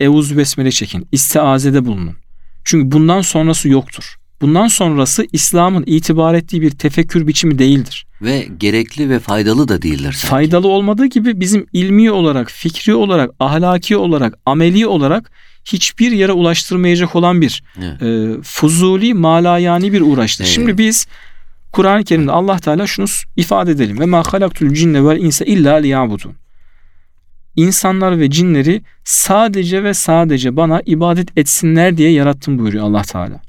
Evuz 0.00 0.38
Besmele 0.38 0.70
çekin. 0.70 1.08
İstiazede 1.12 1.84
bulunun. 1.84 2.16
Çünkü 2.64 2.92
bundan 2.92 3.20
sonrası 3.20 3.68
yoktur. 3.68 4.16
Bundan 4.40 4.68
sonrası 4.68 5.26
İslam'ın 5.32 5.84
itibar 5.86 6.34
ettiği 6.34 6.62
bir 6.62 6.70
tefekkür 6.70 7.26
biçimi 7.26 7.58
değildir. 7.58 8.06
Ve 8.22 8.48
gerekli 8.58 9.10
ve 9.10 9.18
faydalı 9.18 9.68
da 9.68 9.82
değiller 9.82 10.12
sanki. 10.12 10.26
Faydalı 10.26 10.68
olmadığı 10.68 11.06
gibi 11.06 11.40
bizim 11.40 11.66
ilmi 11.72 12.10
olarak, 12.10 12.50
fikri 12.50 12.94
olarak, 12.94 13.30
ahlaki 13.40 13.96
olarak, 13.96 14.34
ameli 14.46 14.86
olarak 14.86 15.30
hiçbir 15.64 16.12
yere 16.12 16.32
ulaştırmayacak 16.32 17.16
olan 17.16 17.40
bir 17.40 17.62
Evet. 17.78 18.02
e, 18.02 18.42
fuzuli, 18.42 19.14
malayani 19.14 19.92
bir 19.92 20.00
uğraştır. 20.00 20.44
Evet. 20.44 20.54
Şimdi 20.54 20.78
biz 20.78 21.06
Kur'an-ı 21.72 22.04
Kerim'de 22.04 22.32
Allah 22.32 22.58
Teala 22.58 22.86
şunu 22.86 23.06
ifade 23.36 23.70
edelim. 23.70 24.00
Ve 24.00 24.06
ma 24.06 24.22
halaktul 24.32 24.74
cinne 24.74 25.04
vel 25.04 25.18
insa 25.18 25.44
illa 25.44 25.74
liyabudun. 25.74 26.34
İnsanlar 27.56 28.20
ve 28.20 28.30
cinleri 28.30 28.82
sadece 29.04 29.84
ve 29.84 29.94
sadece 29.94 30.56
bana 30.56 30.82
ibadet 30.86 31.38
etsinler 31.38 31.96
diye 31.96 32.10
yarattım 32.12 32.58
buyuruyor 32.58 32.84
Allah 32.84 33.02
Teala. 33.02 33.40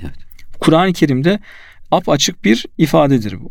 Evet. 0.00 0.14
Kur'an-ı 0.60 0.92
Kerim'de 0.92 1.38
apaçık 1.90 2.44
bir 2.44 2.66
ifadedir 2.78 3.40
bu. 3.40 3.50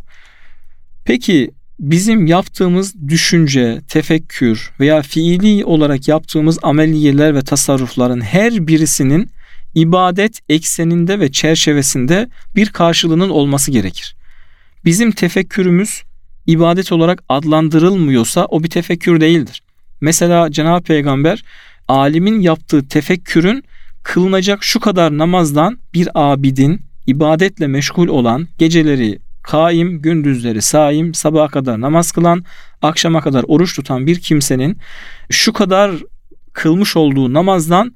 Peki 1.06 1.52
bizim 1.80 2.28
yaptığımız 2.28 2.96
düşünce, 3.08 3.82
tefekkür 3.88 4.72
veya 4.80 5.02
fiili 5.02 5.66
olarak 5.66 6.08
yaptığımız 6.08 6.60
ameliyeler 6.62 7.36
ve 7.36 7.42
tasarrufların 7.42 8.22
her 8.22 8.68
birisinin 8.68 9.30
ibadet 9.76 10.40
ekseninde 10.50 11.20
ve 11.20 11.32
çerçevesinde 11.32 12.30
bir 12.56 12.70
karşılığının 12.70 13.30
olması 13.30 13.72
gerekir. 13.72 14.16
Bizim 14.86 15.12
tefekkürümüz 15.12 16.04
ibadet 16.48 16.92
olarak 16.92 17.24
adlandırılmıyorsa 17.30 18.46
o 18.46 18.64
bir 18.64 18.70
tefekkür 18.70 19.22
değildir. 19.22 19.62
Mesela 20.02 20.52
Cenab-ı 20.52 20.84
Peygamber 20.84 21.44
alimin 21.88 22.40
yaptığı 22.40 22.88
tefekkürün 22.88 23.64
kılınacak 24.04 24.64
şu 24.64 24.80
kadar 24.80 25.18
namazdan 25.18 25.80
bir 25.94 26.10
abidin 26.16 26.82
ibadetle 27.08 27.68
meşgul 27.68 28.08
olan 28.08 28.48
geceleri 28.58 29.20
kaim, 29.44 30.02
gündüzleri 30.02 30.62
saim, 30.62 31.14
sabaha 31.14 31.48
kadar 31.48 31.82
namaz 31.82 32.12
kılan, 32.12 32.46
akşama 32.82 33.22
kadar 33.22 33.46
oruç 33.48 33.76
tutan 33.76 34.08
bir 34.08 34.20
kimsenin 34.20 34.78
şu 35.30 35.54
kadar 35.54 35.92
kılmış 36.54 36.96
olduğu 36.96 37.34
namazdan 37.34 37.96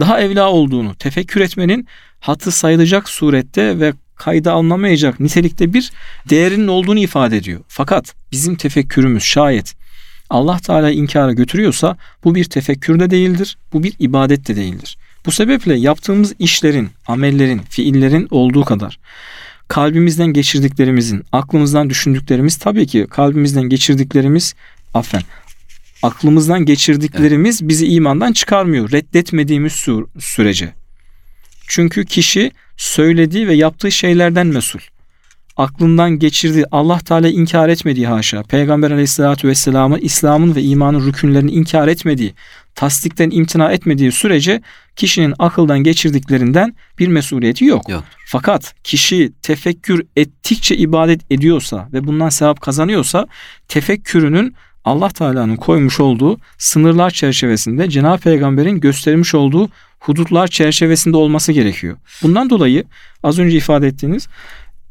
daha 0.00 0.20
evla 0.20 0.50
olduğunu 0.50 0.94
tefekkür 0.94 1.40
etmenin 1.40 1.86
hatı 2.20 2.50
sayılacak 2.50 3.08
surette 3.08 3.80
ve 3.80 3.92
kayda 4.16 4.52
alınamayacak 4.52 5.20
nitelikte 5.20 5.72
bir 5.72 5.90
değerinin 6.30 6.68
olduğunu 6.68 6.98
ifade 6.98 7.36
ediyor. 7.36 7.60
Fakat 7.68 8.14
bizim 8.32 8.56
tefekkürümüz 8.56 9.22
şayet 9.22 9.74
Allah 10.30 10.58
Teala 10.58 10.90
inkara 10.90 11.32
götürüyorsa 11.32 11.96
bu 12.24 12.34
bir 12.34 12.44
tefekkür 12.44 13.00
de 13.00 13.10
değildir, 13.10 13.58
bu 13.72 13.82
bir 13.82 13.94
ibadet 13.98 14.48
de 14.48 14.56
değildir. 14.56 14.96
Bu 15.26 15.32
sebeple 15.32 15.74
yaptığımız 15.74 16.34
işlerin, 16.38 16.90
amellerin, 17.06 17.58
fiillerin 17.58 18.28
olduğu 18.30 18.64
kadar 18.64 18.98
kalbimizden 19.70 20.26
geçirdiklerimizin, 20.26 21.24
aklımızdan 21.32 21.90
düşündüklerimiz 21.90 22.56
tabii 22.56 22.86
ki 22.86 23.06
kalbimizden 23.10 23.62
geçirdiklerimiz 23.62 24.54
affen 24.94 25.22
aklımızdan 26.02 26.64
geçirdiklerimiz 26.64 27.68
bizi 27.68 27.86
imandan 27.86 28.32
çıkarmıyor 28.32 28.92
reddetmediğimiz 28.92 29.72
sü- 29.72 30.06
sürece. 30.20 30.72
Çünkü 31.68 32.04
kişi 32.04 32.52
söylediği 32.76 33.48
ve 33.48 33.54
yaptığı 33.54 33.92
şeylerden 33.92 34.46
mesul. 34.46 34.80
Aklından 35.60 36.18
geçirdiği, 36.18 36.64
Allah 36.70 36.98
Teala 36.98 37.28
inkar 37.28 37.68
etmediği 37.68 38.06
haşa, 38.06 38.42
Peygamber 38.42 38.90
Aleyhisselatü 38.90 39.48
Vesselam'ı 39.48 39.98
İslam'ın 39.98 40.54
ve 40.54 40.62
imanın 40.62 41.06
rükünlerini 41.06 41.50
inkar 41.50 41.88
etmediği, 41.88 42.34
tasdikten 42.74 43.30
imtina 43.30 43.72
etmediği 43.72 44.12
sürece 44.12 44.62
kişinin 44.96 45.34
akıldan 45.38 45.78
geçirdiklerinden 45.78 46.74
bir 46.98 47.08
mesuliyeti 47.08 47.64
yok. 47.64 47.88
Yok. 47.88 48.04
Fakat 48.26 48.74
kişi 48.84 49.32
tefekkür 49.42 50.06
ettikçe 50.16 50.76
ibadet 50.76 51.32
ediyorsa 51.32 51.88
ve 51.92 52.06
bundan 52.06 52.28
sevap 52.28 52.60
kazanıyorsa 52.60 53.26
tefekkürünün 53.68 54.54
Allah 54.84 55.08
Teala'nın 55.08 55.56
koymuş 55.56 56.00
olduğu 56.00 56.38
sınırlar 56.58 57.10
çerçevesinde 57.10 57.90
Cenab-ı 57.90 58.22
Peygamber'in 58.22 58.80
göstermiş 58.80 59.34
olduğu 59.34 59.68
hudutlar 59.98 60.48
çerçevesinde 60.48 61.16
olması 61.16 61.52
gerekiyor. 61.52 61.96
Bundan 62.22 62.50
dolayı 62.50 62.84
az 63.22 63.38
önce 63.38 63.56
ifade 63.56 63.86
ettiğiniz 63.86 64.28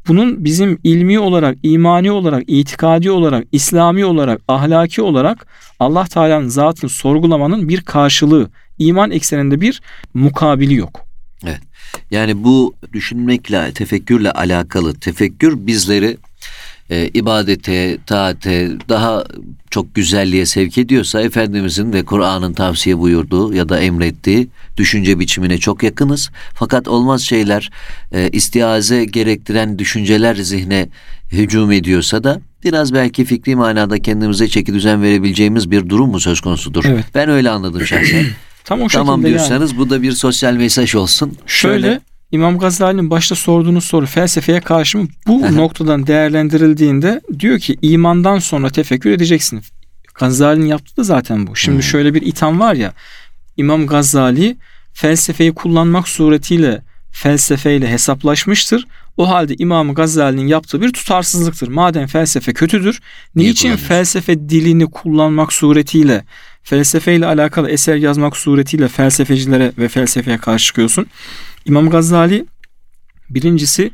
bunun 0.08 0.44
bizim 0.44 0.78
ilmi 0.84 1.18
olarak, 1.18 1.58
imani 1.62 2.10
olarak, 2.10 2.44
itikadi 2.46 3.10
olarak, 3.10 3.44
İslami 3.52 4.04
olarak, 4.04 4.40
ahlaki 4.48 5.02
olarak 5.02 5.46
Allah 5.80 6.04
Teala'nın 6.04 6.48
zatını 6.48 6.90
sorgulamanın 6.90 7.68
bir 7.68 7.80
karşılığı, 7.80 8.50
iman 8.78 9.10
ekseninde 9.10 9.60
bir 9.60 9.82
mukabili 10.14 10.74
yok. 10.74 11.00
Yani 12.10 12.44
bu 12.44 12.74
düşünmekle, 12.92 13.72
tefekkürle 13.72 14.32
alakalı 14.32 14.94
tefekkür 14.94 15.66
bizleri 15.66 16.16
e, 16.90 17.10
ibadete, 17.14 17.98
taate, 18.06 18.70
daha 18.88 19.24
çok 19.70 19.94
güzelliğe 19.94 20.46
sevk 20.46 20.78
ediyorsa 20.78 21.20
Efendimizin 21.20 21.92
ve 21.92 22.04
Kur'an'ın 22.04 22.52
tavsiye 22.52 22.98
buyurduğu 22.98 23.54
ya 23.54 23.68
da 23.68 23.80
emrettiği 23.80 24.48
düşünce 24.76 25.18
biçimine 25.18 25.58
çok 25.58 25.82
yakınız. 25.82 26.30
Fakat 26.54 26.88
olmaz 26.88 27.22
şeyler 27.22 27.70
e, 28.12 28.30
istiaze 28.32 29.04
gerektiren 29.04 29.78
düşünceler 29.78 30.34
zihne 30.34 30.88
hücum 31.32 31.72
ediyorsa 31.72 32.24
da 32.24 32.40
biraz 32.64 32.94
belki 32.94 33.24
fikri 33.24 33.56
manada 33.56 33.98
kendimize 33.98 34.48
çeki 34.48 34.74
düzen 34.74 35.02
verebileceğimiz 35.02 35.70
bir 35.70 35.88
durum 35.88 36.10
mu 36.10 36.20
söz 36.20 36.40
konusudur? 36.40 36.84
Evet. 36.88 37.04
Ben 37.14 37.28
öyle 37.28 37.50
anladım 37.50 37.86
şahsen. 37.86 38.26
Tam 38.64 38.82
o 38.82 38.88
tamam 38.88 39.20
şekilde 39.20 39.28
yani. 39.28 39.38
diyorsanız 39.38 39.78
bu 39.78 39.90
da 39.90 40.02
bir 40.02 40.12
sosyal 40.12 40.54
mesaj 40.54 40.94
olsun. 40.94 41.38
Şöyle 41.46 42.00
İmam 42.32 42.58
Gazali'nin 42.58 43.10
başta 43.10 43.34
sorduğunuz 43.34 43.84
soru 43.84 44.06
felsefeye 44.06 44.60
karşı 44.60 44.98
mı? 44.98 45.08
Bu 45.26 45.56
noktadan 45.56 46.06
değerlendirildiğinde 46.06 47.20
diyor 47.40 47.58
ki 47.58 47.76
imandan 47.82 48.38
sonra 48.38 48.70
tefekkür 48.70 49.10
edeceksin. 49.10 49.62
Gazali'nin 50.14 50.66
yaptığı 50.66 50.96
da 50.96 51.02
zaten 51.02 51.46
bu. 51.46 51.56
Şimdi 51.56 51.76
Hmm. 51.76 51.82
şöyle 51.82 52.14
bir 52.14 52.22
itham 52.22 52.60
var 52.60 52.74
ya 52.74 52.92
İmam 53.56 53.86
Gazali 53.86 54.56
felsefeyi 54.92 55.52
kullanmak 55.54 56.08
suretiyle 56.08 56.82
felsefeyle 57.12 57.88
hesaplaşmıştır. 57.90 58.86
O 59.16 59.28
halde 59.28 59.54
İmam 59.58 59.94
Gazali'nin 59.94 60.46
yaptığı 60.46 60.80
bir 60.80 60.92
tutarsızlıktır. 60.92 61.68
Madem 61.68 62.06
felsefe 62.06 62.52
kötüdür, 62.52 63.00
Niye 63.36 63.50
niçin 63.50 63.76
felsefe 63.76 64.48
dilini 64.48 64.90
kullanmak 64.90 65.52
suretiyle, 65.52 66.24
felsefeyle 66.62 67.26
alakalı 67.26 67.70
eser 67.70 67.96
yazmak 67.96 68.36
suretiyle 68.36 68.88
felsefecilere 68.88 69.72
ve 69.78 69.88
felsefeye 69.88 70.38
karşı 70.38 70.66
çıkıyorsun? 70.66 71.06
İmam 71.64 71.90
Gazali 71.90 72.46
birincisi 73.30 73.90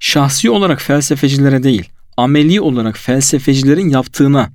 şahsi 0.00 0.50
olarak 0.50 0.82
felsefecilere 0.82 1.62
değil, 1.62 1.88
ameli 2.16 2.60
olarak 2.60 2.98
felsefecilerin 2.98 3.88
yaptığına 3.88 4.50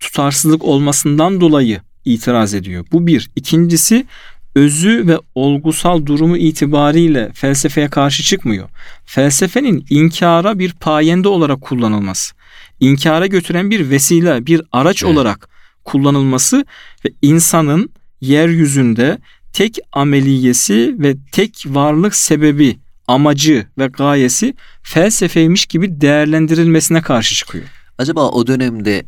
tutarsızlık 0.00 0.64
olmasından 0.64 1.40
dolayı 1.40 1.80
itiraz 2.04 2.54
ediyor. 2.54 2.84
Bu 2.92 3.06
bir. 3.06 3.30
İkincisi 3.36 4.06
özü 4.54 5.06
ve 5.06 5.18
olgusal 5.34 6.06
durumu 6.06 6.36
itibariyle 6.36 7.30
felsefeye 7.34 7.88
karşı 7.88 8.22
çıkmıyor. 8.22 8.68
Felsefenin 9.04 9.86
inkara 9.90 10.58
bir 10.58 10.72
payende 10.72 11.28
olarak 11.28 11.60
kullanılması, 11.60 12.34
inkara 12.80 13.26
götüren 13.26 13.70
bir 13.70 13.90
vesile, 13.90 14.46
bir 14.46 14.62
araç 14.72 15.02
Evet. 15.02 15.14
olarak 15.14 15.48
kullanılması 15.84 16.64
ve 17.04 17.10
insanın 17.22 17.90
yeryüzünde 18.20 19.18
tek 19.54 19.78
ameliyesi 19.92 20.96
ve 20.98 21.16
tek 21.32 21.64
varlık 21.66 22.14
sebebi, 22.14 22.78
amacı 23.08 23.66
ve 23.78 23.86
gayesi 23.86 24.54
felsefeymiş 24.82 25.66
gibi 25.66 26.00
değerlendirilmesine 26.00 27.02
karşı 27.02 27.34
çıkıyor. 27.34 27.64
Acaba 27.98 28.28
o 28.28 28.46
dönemde 28.46 29.04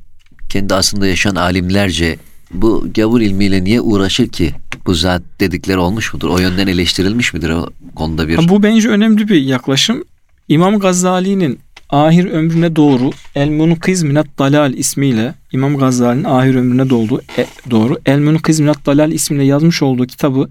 kendi 0.48 0.74
aslında 0.74 1.06
yaşayan 1.06 1.34
alimlerce 1.34 2.18
bu 2.50 2.86
gavur 2.94 3.20
ilmiyle 3.20 3.64
niye 3.64 3.80
uğraşır 3.80 4.28
ki? 4.28 4.52
Bu 4.86 4.94
zat 4.94 5.22
dedikleri 5.40 5.78
olmuş 5.78 6.14
mudur? 6.14 6.28
O 6.28 6.38
yönden 6.38 6.66
eleştirilmiş 6.66 7.34
midir 7.34 7.50
o 7.50 7.70
konuda 7.94 8.28
bir? 8.28 8.36
Ha, 8.36 8.48
Bu 8.48 8.62
bence 8.62 8.88
önemli 8.88 9.28
bir 9.28 9.42
yaklaşım. 9.42 10.04
İmam 10.48 10.78
Gazali'nin 10.78 11.58
ahir 11.90 12.24
ömrüne 12.24 12.76
doğru 12.76 13.10
El 13.34 13.48
Munkiz 13.48 14.02
Minat 14.02 14.26
Dalal 14.38 14.74
ismiyle 14.74 15.34
İmam 15.52 15.78
Gazali'nin 15.78 16.24
ahir 16.24 16.54
ömrüne 16.54 16.90
doğru, 16.90 17.20
e, 17.38 17.46
doğru 17.70 17.98
El 18.06 18.18
Munkiz 18.18 18.60
Minat 18.60 18.86
Dalal 18.86 19.12
ismiyle 19.12 19.44
yazmış 19.44 19.82
olduğu 19.82 20.06
kitabı 20.06 20.48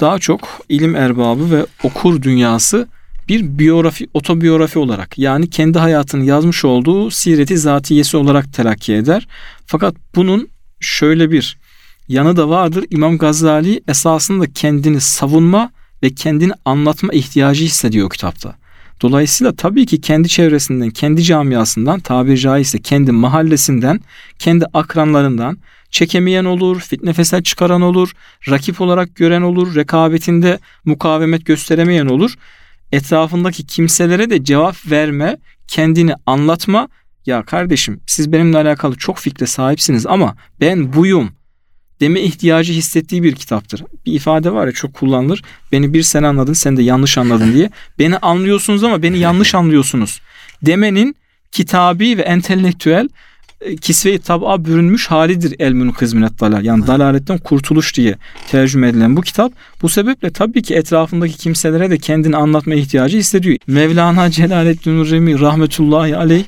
daha 0.00 0.18
çok 0.18 0.48
ilim 0.68 0.96
erbabı 0.96 1.50
ve 1.50 1.66
okur 1.82 2.22
dünyası 2.22 2.88
bir 3.28 3.58
biyografi, 3.58 4.08
otobiyografi 4.14 4.78
olarak 4.78 5.18
yani 5.18 5.50
kendi 5.50 5.78
hayatını 5.78 6.24
yazmış 6.24 6.64
olduğu 6.64 7.10
sireti 7.10 7.58
zatiyesi 7.58 8.16
olarak 8.16 8.52
telakki 8.52 8.94
eder. 8.94 9.28
Fakat 9.66 9.94
bunun 10.14 10.48
şöyle 10.80 11.30
bir 11.30 11.58
yanı 12.08 12.36
da 12.36 12.48
vardır. 12.48 12.84
İmam 12.90 13.18
Gazali 13.18 13.82
esasında 13.88 14.52
kendini 14.52 15.00
savunma 15.00 15.70
ve 16.02 16.14
kendini 16.14 16.52
anlatma 16.64 17.12
ihtiyacı 17.12 17.64
hissediyor 17.64 18.10
kitapta. 18.10 18.54
Dolayısıyla 19.02 19.52
tabii 19.52 19.86
ki 19.86 20.00
kendi 20.00 20.28
çevresinden, 20.28 20.90
kendi 20.90 21.22
camiasından, 21.22 22.00
tabiri 22.00 22.38
caizse 22.38 22.78
kendi 22.78 23.12
mahallesinden, 23.12 24.00
kendi 24.38 24.64
akranlarından 24.72 25.58
çekemeyen 25.90 26.44
olur, 26.44 26.80
fitne 26.80 27.12
fesat 27.12 27.44
çıkaran 27.44 27.82
olur, 27.82 28.12
rakip 28.50 28.80
olarak 28.80 29.16
gören 29.16 29.42
olur, 29.42 29.74
rekabetinde 29.74 30.58
mukavemet 30.84 31.46
gösteremeyen 31.46 32.06
olur. 32.06 32.34
Etrafındaki 32.92 33.66
kimselere 33.66 34.30
de 34.30 34.44
cevap 34.44 34.76
verme, 34.90 35.36
kendini 35.68 36.14
anlatma. 36.26 36.88
Ya 37.26 37.42
kardeşim 37.42 38.00
siz 38.06 38.32
benimle 38.32 38.56
alakalı 38.58 38.96
çok 38.96 39.18
fikre 39.18 39.46
sahipsiniz 39.46 40.06
ama 40.06 40.36
ben 40.60 40.92
buyum 40.92 41.30
deme 42.00 42.20
ihtiyacı 42.20 42.72
hissettiği 42.72 43.22
bir 43.22 43.34
kitaptır. 43.34 43.84
Bir 44.06 44.12
ifade 44.12 44.52
var 44.52 44.66
ya 44.66 44.72
çok 44.72 44.94
kullanılır. 44.94 45.42
Beni 45.72 45.94
bir 45.94 46.02
sen 46.02 46.22
anladın 46.22 46.52
sen 46.52 46.76
de 46.76 46.82
yanlış 46.82 47.18
anladın 47.18 47.54
diye. 47.54 47.70
Beni 47.98 48.18
anlıyorsunuz 48.18 48.84
ama 48.84 49.02
beni 49.02 49.18
yanlış 49.18 49.54
anlıyorsunuz. 49.54 50.20
Demenin 50.62 51.16
kitabi 51.52 52.18
ve 52.18 52.22
entelektüel 52.22 53.08
e, 53.60 53.76
kisve-i 53.76 54.18
tab'a 54.18 54.64
bürünmüş 54.64 55.06
halidir 55.06 55.54
El 55.58 55.72
Münkiz 55.72 56.12
Minet 56.12 56.40
Dalal. 56.40 56.64
Yani 56.64 56.86
dalaletten 56.86 57.38
kurtuluş 57.38 57.96
diye 57.96 58.16
tercüme 58.50 58.88
edilen 58.88 59.16
bu 59.16 59.20
kitap. 59.20 59.52
Bu 59.82 59.88
sebeple 59.88 60.30
tabii 60.30 60.62
ki 60.62 60.74
etrafındaki 60.74 61.36
kimselere 61.36 61.90
de 61.90 61.98
kendini 61.98 62.36
anlatma 62.36 62.74
ihtiyacı 62.74 63.18
hissediyor. 63.18 63.56
Mevlana 63.66 64.30
Celaleddin 64.30 65.04
Rumi 65.04 65.40
rahmetullahi 65.40 66.16
aleyh 66.16 66.44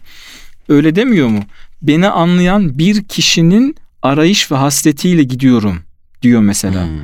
öyle 0.69 0.97
demiyor 0.97 1.29
mu? 1.29 1.41
Beni 1.83 2.09
anlayan 2.09 2.79
bir 2.79 3.05
kişinin 3.05 3.77
arayış 4.03 4.53
ve 4.53 4.57
hasretiyle 4.57 5.23
gidiyorum 5.23 5.79
diyor 6.23 6.41
mesela. 6.41 6.87
Hmm. 6.87 6.99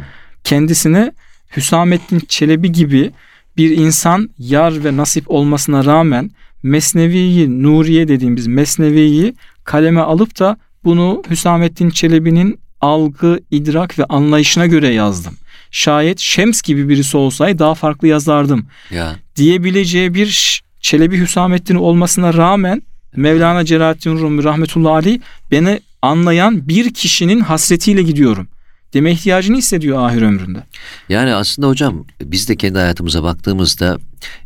Kendisine 0.44 1.12
Hüsamettin 1.56 2.22
Çelebi 2.28 2.72
gibi 2.72 3.12
bir 3.56 3.70
insan 3.70 4.30
yar 4.38 4.84
ve 4.84 4.96
nasip 4.96 5.30
olmasına 5.30 5.84
rağmen 5.84 6.30
Mesnevi'yi, 6.62 7.62
Nuriye 7.62 8.08
dediğimiz 8.08 8.46
Mesnevi'yi 8.46 9.34
kaleme 9.64 10.00
alıp 10.00 10.38
da 10.38 10.56
bunu 10.84 11.22
Hüsamettin 11.30 11.90
Çelebi'nin 11.90 12.60
algı, 12.80 13.40
idrak 13.50 13.98
ve 13.98 14.04
anlayışına 14.04 14.66
göre 14.66 14.88
yazdım. 14.88 15.34
Şayet 15.70 16.18
Şems 16.18 16.62
gibi 16.62 16.88
birisi 16.88 17.16
olsaydı 17.16 17.58
daha 17.58 17.74
farklı 17.74 18.08
yazardım 18.08 18.66
Ya 18.90 19.16
diyebileceği 19.36 20.14
bir 20.14 20.62
Çelebi 20.80 21.18
Hüsamettin 21.18 21.74
olmasına 21.74 22.34
rağmen 22.34 22.82
Mevlana 23.16 23.64
Celaleddin 23.64 24.18
Rumi 24.18 24.44
rahmetullahi 24.44 24.92
aleyh 24.92 25.20
beni 25.50 25.80
anlayan 26.06 26.68
bir 26.68 26.94
kişinin 26.94 27.40
hasretiyle 27.40 28.02
gidiyorum 28.02 28.48
deme 28.94 29.12
ihtiyacını 29.12 29.56
hissediyor 29.56 30.08
ahir 30.08 30.22
ömründe. 30.22 30.62
Yani 31.08 31.34
aslında 31.34 31.68
hocam 31.68 32.04
biz 32.22 32.48
de 32.48 32.56
kendi 32.56 32.78
hayatımıza 32.78 33.22
baktığımızda 33.22 33.98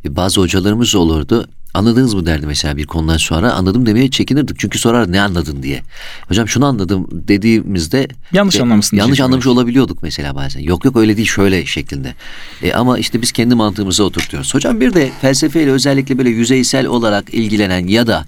e, 0.04 0.16
bazı 0.16 0.40
hocalarımız 0.40 0.94
olurdu. 0.94 1.48
Anladınız 1.74 2.14
mı 2.14 2.26
derdi 2.26 2.46
mesela 2.46 2.76
bir 2.76 2.86
konudan 2.86 3.16
sonra 3.16 3.52
anladım 3.52 3.86
demeye 3.86 4.10
çekinirdik. 4.10 4.58
Çünkü 4.58 4.78
sorar 4.78 5.12
ne 5.12 5.20
anladın 5.20 5.62
diye. 5.62 5.82
Hocam 6.28 6.48
şunu 6.48 6.66
anladım 6.66 7.08
dediğimizde 7.12 8.08
Yanlış 8.32 8.56
e, 8.56 8.62
anlamışsın. 8.62 8.96
yanlış 8.96 9.20
anlamış 9.20 9.46
olabiliyorduk 9.46 10.02
mesela 10.02 10.34
bazen. 10.34 10.60
Yok 10.60 10.84
yok 10.84 10.96
öyle 10.96 11.16
değil 11.16 11.28
şöyle 11.28 11.66
şeklinde. 11.66 12.14
E, 12.62 12.72
ama 12.72 12.98
işte 12.98 13.22
biz 13.22 13.32
kendi 13.32 13.54
mantığımıza 13.54 14.04
oturtuyoruz. 14.04 14.54
Hocam 14.54 14.80
bir 14.80 14.94
de 14.94 15.10
felsefeyle 15.20 15.70
özellikle 15.70 16.18
böyle 16.18 16.30
yüzeysel 16.30 16.86
olarak 16.86 17.34
ilgilenen 17.34 17.86
ya 17.86 18.06
da 18.06 18.24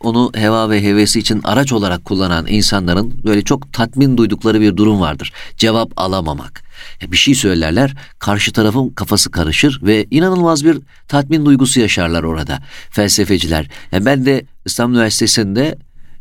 onu 0.00 0.30
heva 0.34 0.70
ve 0.70 0.82
hevesi 0.82 1.18
için 1.18 1.40
araç 1.44 1.72
olarak 1.72 2.04
kullanan 2.04 2.46
insanların 2.46 3.20
böyle 3.24 3.42
çok 3.42 3.72
tatmin 3.72 4.16
duydukları 4.16 4.60
bir 4.60 4.76
durum 4.76 5.00
vardır. 5.00 5.32
Cevap 5.56 5.92
alamamak. 5.96 6.62
Ya 7.02 7.12
bir 7.12 7.16
şey 7.16 7.34
söylerler, 7.34 7.94
karşı 8.18 8.52
tarafın 8.52 8.88
kafası 8.88 9.30
karışır 9.30 9.80
ve 9.82 10.06
inanılmaz 10.10 10.64
bir 10.64 10.78
tatmin 11.08 11.46
duygusu 11.46 11.80
yaşarlar 11.80 12.22
orada 12.22 12.58
felsefeciler. 12.90 13.68
Ya 13.92 14.04
ben 14.04 14.26
de 14.26 14.44
İstanbul 14.66 14.94
Üniversitesi'nde 14.94 15.78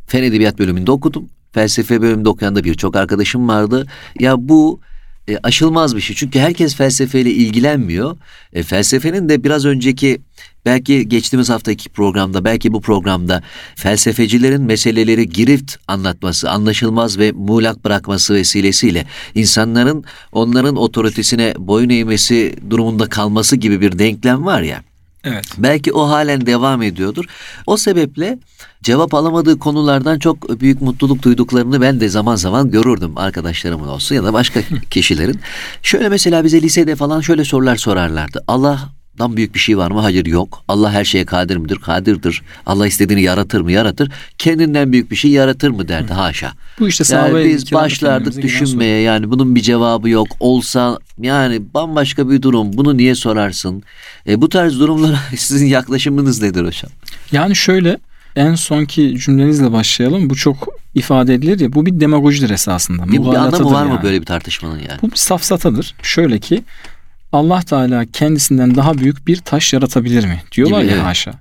Fen 0.07 0.23
Edebiyat 0.23 0.59
bölümünde 0.59 0.91
okudum. 0.91 1.29
Felsefe 1.51 2.01
bölümünde 2.01 2.29
okuyan 2.29 2.55
da 2.55 2.63
birçok 2.63 2.95
arkadaşım 2.95 3.47
vardı. 3.47 3.87
Ya 4.19 4.35
bu 4.37 4.79
e, 5.27 5.37
aşılmaz 5.43 5.95
bir 5.95 6.01
şey. 6.01 6.15
Çünkü 6.15 6.39
herkes 6.39 6.75
felsefeyle 6.75 7.31
ilgilenmiyor. 7.31 8.17
E, 8.53 8.63
felsefenin 8.63 9.29
de 9.29 9.43
biraz 9.43 9.65
önceki 9.65 10.21
belki 10.67 11.10
geçtiğimiz 11.10 11.49
haftaki 11.49 11.89
programda 11.89 12.43
belki 12.43 12.73
bu 12.73 12.82
programda 12.82 13.43
felsefecilerin 13.75 14.62
meseleleri 14.62 15.30
girift 15.30 15.75
anlatması, 15.88 16.49
anlaşılmaz 16.49 17.17
ve 17.17 17.32
muğlak 17.32 17.86
bırakması 17.86 18.34
vesilesiyle 18.34 19.06
insanların 19.36 20.03
onların 20.32 20.75
otoritesine 20.75 21.53
boyun 21.58 21.89
eğmesi 21.89 22.56
durumunda 22.69 23.10
kalması 23.10 23.56
gibi 23.56 23.82
bir 23.82 23.99
denklem 23.99 24.45
var 24.45 24.62
ya. 24.62 24.84
Evet. 25.23 25.45
Belki 25.58 25.93
o 25.93 26.10
halen 26.10 26.45
devam 26.45 26.82
ediyordur. 26.82 27.25
O 27.65 27.77
sebeple 27.77 28.39
cevap 28.84 29.13
alamadığı 29.13 29.60
konulardan 29.60 30.19
çok 30.19 30.60
büyük 30.60 30.82
mutluluk 30.82 31.23
duyduklarını 31.23 31.82
ben 31.82 31.99
de 31.99 32.10
zaman 32.10 32.36
zaman 32.36 32.71
görürdüm 32.71 33.17
arkadaşlarımın 33.17 33.88
olsun 33.88 34.15
ya 34.15 34.23
da 34.23 34.34
başka 34.34 34.60
kişilerin. 34.89 35.39
Şöyle 35.84 36.10
mesela 36.10 36.43
bize 36.43 36.62
lisede 36.62 36.95
falan 36.95 37.21
şöyle 37.21 37.45
sorular 37.45 37.75
sorarlardı. 37.75 38.43
Allah'dan 39.19 39.38
büyük 39.38 39.53
bir 39.53 39.60
şey 39.60 39.77
var 39.77 39.91
mı? 39.91 39.99
Hayır 40.01 40.25
yok. 40.25 40.63
Allah 40.67 40.91
her 40.91 41.03
şeye 41.03 41.25
kadir 41.25 41.58
midir? 41.58 41.75
Kadirdir. 41.75 42.41
Allah 42.65 42.88
istediğini 42.88 43.21
yaratır 43.21 43.62
mı? 43.62 43.71
Yaratır. 43.71 44.12
Kendinden 44.38 44.91
büyük 44.91 45.12
bir 45.12 45.15
şey 45.15 45.32
yaratır 45.32 45.69
mı 45.69 45.88
derdi 45.88 46.13
haşa. 46.13 46.53
Bu 46.80 46.88
işte 46.88 47.15
Yani 47.15 47.45
biz 47.45 47.73
başlardık 47.73 48.41
düşünmeye 48.41 49.01
yani 49.01 49.32
bunun 49.32 49.56
bir 49.56 49.62
cevabı 49.62 50.10
yok 50.10 50.27
olsa 50.39 50.99
yani 51.21 51.62
bambaşka 51.73 52.30
bir 52.30 52.41
durum 52.41 52.73
bunu 52.73 52.97
niye 52.97 53.15
sorarsın? 53.15 53.84
E, 54.27 54.41
bu 54.41 54.49
tarz 54.49 54.80
durumlara 54.80 55.19
sizin 55.38 55.67
yaklaşımınız 55.67 56.41
nedir 56.41 56.65
hocam? 56.65 56.91
Yani 57.32 57.56
şöyle 57.56 57.97
en 58.36 58.56
sonki 58.56 59.19
cümlenizle 59.19 59.71
başlayalım. 59.71 60.30
Bu 60.30 60.36
çok 60.36 60.67
ifade 60.95 61.34
edilir 61.34 61.60
ya 61.60 61.73
bu 61.73 61.86
bir 61.86 61.99
demagojidir 61.99 62.49
esasında. 62.49 63.08
Bir, 63.08 63.12
bir 63.12 63.36
anlamı 63.36 63.71
var 63.71 63.86
mı 63.86 63.93
yani. 63.93 64.03
böyle 64.03 64.21
bir 64.21 64.25
tartışmanın 64.25 64.80
yani? 64.80 64.99
Bu 65.01 65.12
bir 65.12 65.17
safsatadır. 65.17 65.95
Şöyle 66.01 66.39
ki 66.39 66.63
Allah 67.31 67.61
Teala 67.61 68.05
kendisinden 68.05 68.75
daha 68.75 68.97
büyük 68.97 69.27
bir 69.27 69.37
taş 69.37 69.73
yaratabilir 69.73 70.25
mi? 70.25 70.43
Diyorlar 70.51 70.81
Gibi, 70.81 70.91
ya 70.91 70.95
evet. 70.95 71.05
haşa. 71.05 71.33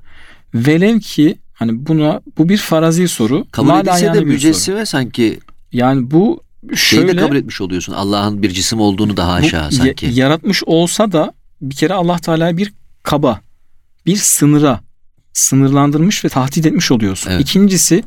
Velev 0.54 1.00
ki 1.00 1.38
hani 1.54 1.86
buna 1.86 2.20
bu 2.38 2.48
bir 2.48 2.58
farazi 2.58 3.08
soru. 3.08 3.46
Kabul 3.50 3.80
edilse 3.80 4.14
de 4.14 4.20
mücessime 4.20 4.86
sanki 4.86 5.40
Yani 5.72 6.10
bu 6.10 6.42
şeyi 6.74 7.00
şöyle 7.00 7.16
de 7.16 7.20
kabul 7.20 7.36
etmiş 7.36 7.60
oluyorsun. 7.60 7.92
Allah'ın 7.92 8.42
bir 8.42 8.50
cisim 8.50 8.80
olduğunu 8.80 9.16
da 9.16 9.22
bu 9.22 9.28
haşa 9.28 9.70
sanki. 9.70 10.06
yaratmış 10.12 10.62
olsa 10.66 11.12
da 11.12 11.32
bir 11.62 11.74
kere 11.74 11.94
Allah 11.94 12.18
Teala 12.18 12.56
bir 12.56 12.72
kaba, 13.02 13.40
bir 14.06 14.16
sınıra 14.16 14.80
sınırlandırmış 15.32 16.24
ve 16.24 16.28
tahdit 16.28 16.66
etmiş 16.66 16.90
oluyorsun. 16.90 17.30
Evet. 17.30 17.40
İkincisi 17.40 18.04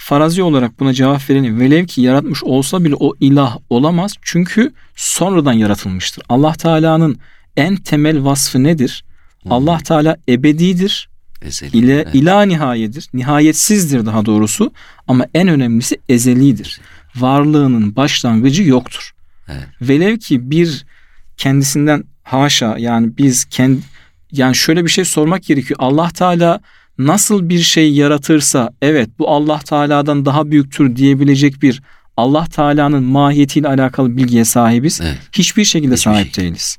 farazi 0.00 0.42
olarak 0.42 0.80
buna 0.80 0.92
cevap 0.92 1.30
vereni 1.30 1.60
velev 1.60 1.86
ki 1.86 2.00
yaratmış 2.00 2.44
olsa 2.44 2.84
bile 2.84 2.94
o 2.94 3.14
ilah 3.20 3.56
olamaz. 3.70 4.14
Çünkü 4.22 4.72
sonradan 4.96 5.52
yaratılmıştır. 5.52 6.24
Allah 6.28 6.52
Teala'nın 6.52 7.18
en 7.56 7.76
temel 7.76 8.24
vasfı 8.24 8.62
nedir? 8.62 9.04
Hı. 9.42 9.48
Allah 9.54 9.78
Teala 9.78 10.16
ebedidir, 10.28 11.08
Ezeli. 11.42 11.76
ile 11.76 11.94
Evet. 11.94 12.14
ila 12.14 12.42
nihayedir. 12.42 13.08
Nihayetsizdir 13.14 14.06
daha 14.06 14.26
doğrusu 14.26 14.72
ama 15.08 15.26
en 15.34 15.48
önemlisi 15.48 16.00
ezelidir. 16.08 16.80
Varlığının 17.16 17.96
başlangıcı 17.96 18.62
yoktur. 18.62 19.14
Evet. 19.48 19.66
Velev 19.82 20.18
ki 20.18 20.50
bir 20.50 20.84
kendisinden 21.36 22.04
haşa 22.22 22.78
yani 22.78 23.16
biz 23.18 23.44
kendi 23.44 23.80
yani 24.32 24.54
şöyle 24.54 24.84
bir 24.84 24.90
şey 24.90 25.04
sormak 25.04 25.42
gerekiyor. 25.42 25.80
Allah 25.82 26.10
Teala 26.10 26.60
nasıl 27.06 27.48
bir 27.48 27.58
şey 27.58 27.92
yaratırsa 27.92 28.70
evet 28.82 29.08
bu 29.18 29.30
Allah 29.30 29.58
Teala'dan 29.58 30.26
daha 30.26 30.50
büyüktür 30.50 30.96
diyebilecek 30.96 31.62
bir 31.62 31.82
Allah 32.16 32.46
Teala'nın 32.46 33.02
mahiyetiyle 33.02 33.68
alakalı 33.68 34.16
bilgiye 34.16 34.44
sahibiz. 34.44 35.00
Evet. 35.02 35.18
Hiçbir 35.32 35.64
şekilde 35.64 35.94
Hiçbir 35.94 36.10
sahip 36.12 36.34
şey. 36.34 36.44
değiliz. 36.44 36.78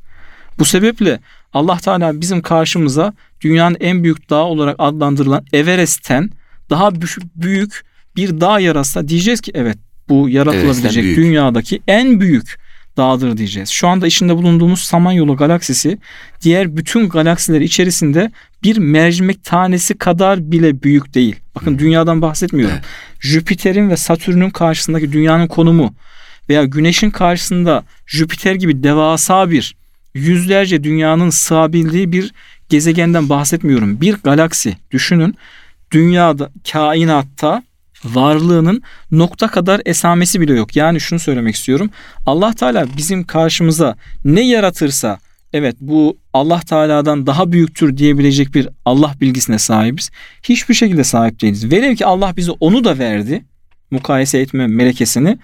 Bu 0.60 0.66
sebeple 0.66 1.20
Allah 1.54 1.78
Teala 1.78 2.22
bizim 2.22 2.42
karşımıza 2.42 3.14
dünyanın 3.42 3.78
en 3.80 4.04
büyük 4.04 4.30
dağı 4.30 4.44
olarak 4.44 4.76
adlandırılan 4.80 5.46
Everest'ten 5.54 6.30
daha 6.70 6.88
bü- 6.88 7.22
büyük 7.36 7.82
bir 8.16 8.42
dağ 8.42 8.60
yaratsa 8.60 9.08
diyeceğiz 9.08 9.42
ki 9.42 9.52
evet 9.56 9.78
bu 10.10 10.30
yaratılabilecek 10.30 11.04
büyük. 11.04 11.18
dünyadaki 11.18 11.82
en 11.88 12.20
büyük 12.20 12.60
dağdır 13.02 13.38
diyeceğiz. 13.38 13.70
Şu 13.70 13.88
anda 13.88 14.08
içinde 14.08 14.36
bulunduğumuz 14.36 14.80
Samanyolu 14.80 15.38
galaksisi 15.38 15.98
diğer 16.42 16.78
bütün 16.78 17.10
galaksiler 17.10 17.62
içerisinde 17.62 18.32
bir 18.64 18.78
mercimek 18.78 19.44
tanesi 19.44 19.98
kadar 19.98 20.52
bile 20.52 20.84
büyük 20.84 21.14
değil. 21.14 21.36
Bakın 21.56 21.80
dünyadan 21.80 22.22
bahsetmiyorum. 22.22 22.76
Evet. 22.76 22.86
Jüpiter'in 23.20 23.90
ve 23.90 23.98
Satürn'ün 23.98 24.50
karşısındaki 24.50 25.12
dünyanın 25.12 25.48
konumu 25.48 25.94
veya 26.50 26.64
Güneş'in 26.64 27.10
karşısında 27.10 27.84
Jüpiter 28.08 28.56
gibi 28.56 28.84
devasa 28.84 29.50
bir 29.50 29.76
yüzlerce 30.14 30.84
dünyanın 30.84 31.30
sığabildiği 31.30 32.12
bir 32.12 32.34
gezegenden 32.70 33.30
bahsetmiyorum. 33.30 34.02
Bir 34.02 34.14
galaksi 34.14 34.78
düşünün. 34.92 35.36
Dünyada, 35.92 36.52
kainatta 36.72 37.64
varlığının 38.04 38.84
nokta 39.12 39.48
kadar 39.48 39.82
esamesi 39.86 40.42
bile 40.42 40.54
yok. 40.54 40.76
Yani 40.76 41.00
şunu 41.00 41.20
söylemek 41.20 41.56
istiyorum. 41.56 41.90
Allah 42.26 42.54
Teala 42.54 42.88
bizim 42.98 43.24
karşımıza 43.24 43.96
ne 44.26 44.48
yaratırsa 44.48 45.20
evet 45.54 45.76
bu 45.82 46.18
Allah 46.34 46.60
Teala'dan 46.60 47.28
daha 47.28 47.52
büyüktür 47.52 47.98
diyebilecek 47.98 48.54
bir 48.54 48.70
Allah 48.86 49.16
bilgisine 49.22 49.60
sahibiz. 49.60 50.10
Hiçbir 50.44 50.74
şekilde 50.74 51.04
sahip 51.04 51.42
değiliz. 51.42 51.72
Velev 51.72 51.96
ki 51.96 52.06
Allah 52.06 52.38
bize 52.38 52.52
onu 52.52 52.84
da 52.84 52.98
verdi. 52.98 53.46
Mukayese 53.92 54.40
etme 54.40 54.68
melekesini. 54.68 55.38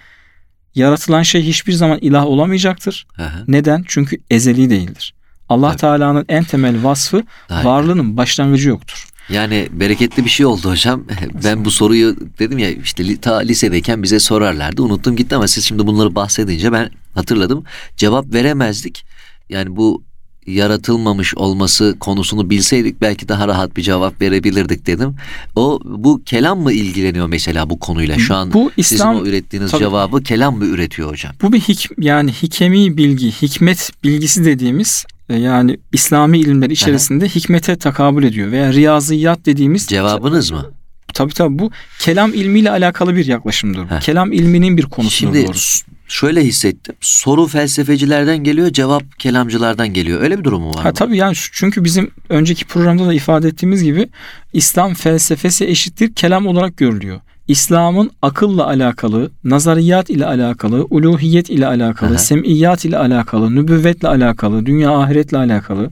Yaratılan 0.74 1.22
şey 1.22 1.42
hiçbir 1.42 1.72
zaman 1.72 1.98
ilah 1.98 2.26
olamayacaktır. 2.26 3.06
Hı. 3.14 3.30
Neden? 3.48 3.84
Çünkü 3.88 4.16
ezeli 4.30 4.70
değildir. 4.70 5.14
Allah 5.48 5.68
Tabii. 5.70 5.80
Teala'nın 5.80 6.24
en 6.28 6.44
temel 6.44 6.84
vasfı 6.84 7.22
Aynen. 7.48 7.64
varlığının 7.64 8.16
başlangıcı 8.16 8.68
yoktur. 8.68 9.06
Yani 9.30 9.68
bereketli 9.72 10.24
bir 10.24 10.30
şey 10.30 10.46
oldu 10.46 10.70
hocam. 10.70 11.04
Ben 11.44 11.64
bu 11.64 11.70
soruyu 11.70 12.16
dedim 12.38 12.58
ya 12.58 12.70
işte 12.70 13.16
ta 13.16 13.36
lisedeyken 13.38 14.02
bize 14.02 14.20
sorarlardı. 14.20 14.82
Unuttum 14.82 15.16
gitti 15.16 15.36
ama 15.36 15.48
siz 15.48 15.64
şimdi 15.64 15.86
bunları 15.86 16.14
bahsedince 16.14 16.72
ben 16.72 16.90
hatırladım. 17.14 17.64
Cevap 17.96 18.34
veremezdik. 18.34 19.04
Yani 19.48 19.76
bu 19.76 20.07
yaratılmamış 20.48 21.34
olması 21.34 21.96
konusunu 22.00 22.50
bilseydik 22.50 23.00
belki 23.00 23.28
daha 23.28 23.48
rahat 23.48 23.76
bir 23.76 23.82
cevap 23.82 24.20
verebilirdik 24.20 24.86
dedim. 24.86 25.16
O 25.56 25.80
bu 25.84 26.22
kelam 26.24 26.60
mı 26.60 26.72
ilgileniyor 26.72 27.26
mesela 27.26 27.70
bu 27.70 27.78
konuyla? 27.78 28.18
Şu 28.18 28.34
an 28.34 28.52
Bu 28.52 28.70
sizin 28.76 28.96
İslam 28.96 29.16
o 29.16 29.24
ürettiğiniz 29.24 29.70
Tabii. 29.70 29.80
cevabı 29.80 30.22
kelam 30.22 30.58
mı 30.58 30.66
üretiyor 30.66 31.10
hocam? 31.10 31.32
Bu 31.42 31.52
bir 31.52 31.60
hik 31.60 31.88
yani 31.98 32.32
hikemi 32.32 32.96
bilgi, 32.96 33.30
hikmet 33.30 33.90
bilgisi 34.04 34.44
dediğimiz 34.44 35.04
e, 35.28 35.36
yani 35.36 35.78
İslami 35.92 36.38
ilimler 36.38 36.70
içerisinde 36.70 37.28
hikmete 37.28 37.76
takabül 37.76 38.24
ediyor 38.24 38.52
veya 38.52 38.72
riyaziyat 38.72 39.46
dediğimiz 39.46 39.86
Cevabınız 39.86 40.50
mı? 40.50 40.70
tabii 41.14 41.34
tabii 41.34 41.58
bu 41.58 41.70
kelam 41.98 42.34
ilmiyle 42.34 42.70
alakalı 42.70 43.16
bir 43.16 43.26
yaklaşımdır. 43.26 43.86
Heh. 43.90 44.00
Kelam 44.00 44.32
ilminin 44.32 44.76
bir 44.76 44.82
konusudur 44.82 45.32
Şimdi 45.32 45.46
doğrusu. 45.46 45.84
Şöyle 46.08 46.44
hissettim. 46.44 46.94
Soru 47.00 47.46
felsefecilerden 47.46 48.38
geliyor, 48.38 48.70
cevap 48.72 49.18
kelamcılardan 49.18 49.88
geliyor. 49.88 50.20
Öyle 50.20 50.38
bir 50.38 50.44
durum 50.44 50.62
mu 50.62 50.68
var? 50.68 50.82
Ha 50.82 50.88
mı? 50.88 50.94
tabii 50.94 51.16
yani 51.16 51.34
çünkü 51.52 51.84
bizim 51.84 52.10
önceki 52.28 52.64
programda 52.64 53.06
da 53.06 53.14
ifade 53.14 53.48
ettiğimiz 53.48 53.82
gibi 53.84 54.08
İslam 54.52 54.94
felsefesi 54.94 55.66
eşittir 55.66 56.14
kelam 56.14 56.46
olarak 56.46 56.76
görülüyor. 56.76 57.20
İslam'ın 57.48 58.10
akılla 58.22 58.66
alakalı, 58.66 59.30
nazariyat 59.44 60.10
ile 60.10 60.26
alakalı, 60.26 60.84
uluhiyet 60.90 61.50
ile 61.50 61.66
alakalı, 61.66 62.10
Aha. 62.10 62.18
semiyat 62.18 62.84
ile 62.84 62.98
alakalı, 62.98 63.54
nübüvvetle 63.54 64.08
alakalı, 64.08 64.66
dünya 64.66 64.98
ahiretle 64.98 65.38
alakalı, 65.38 65.90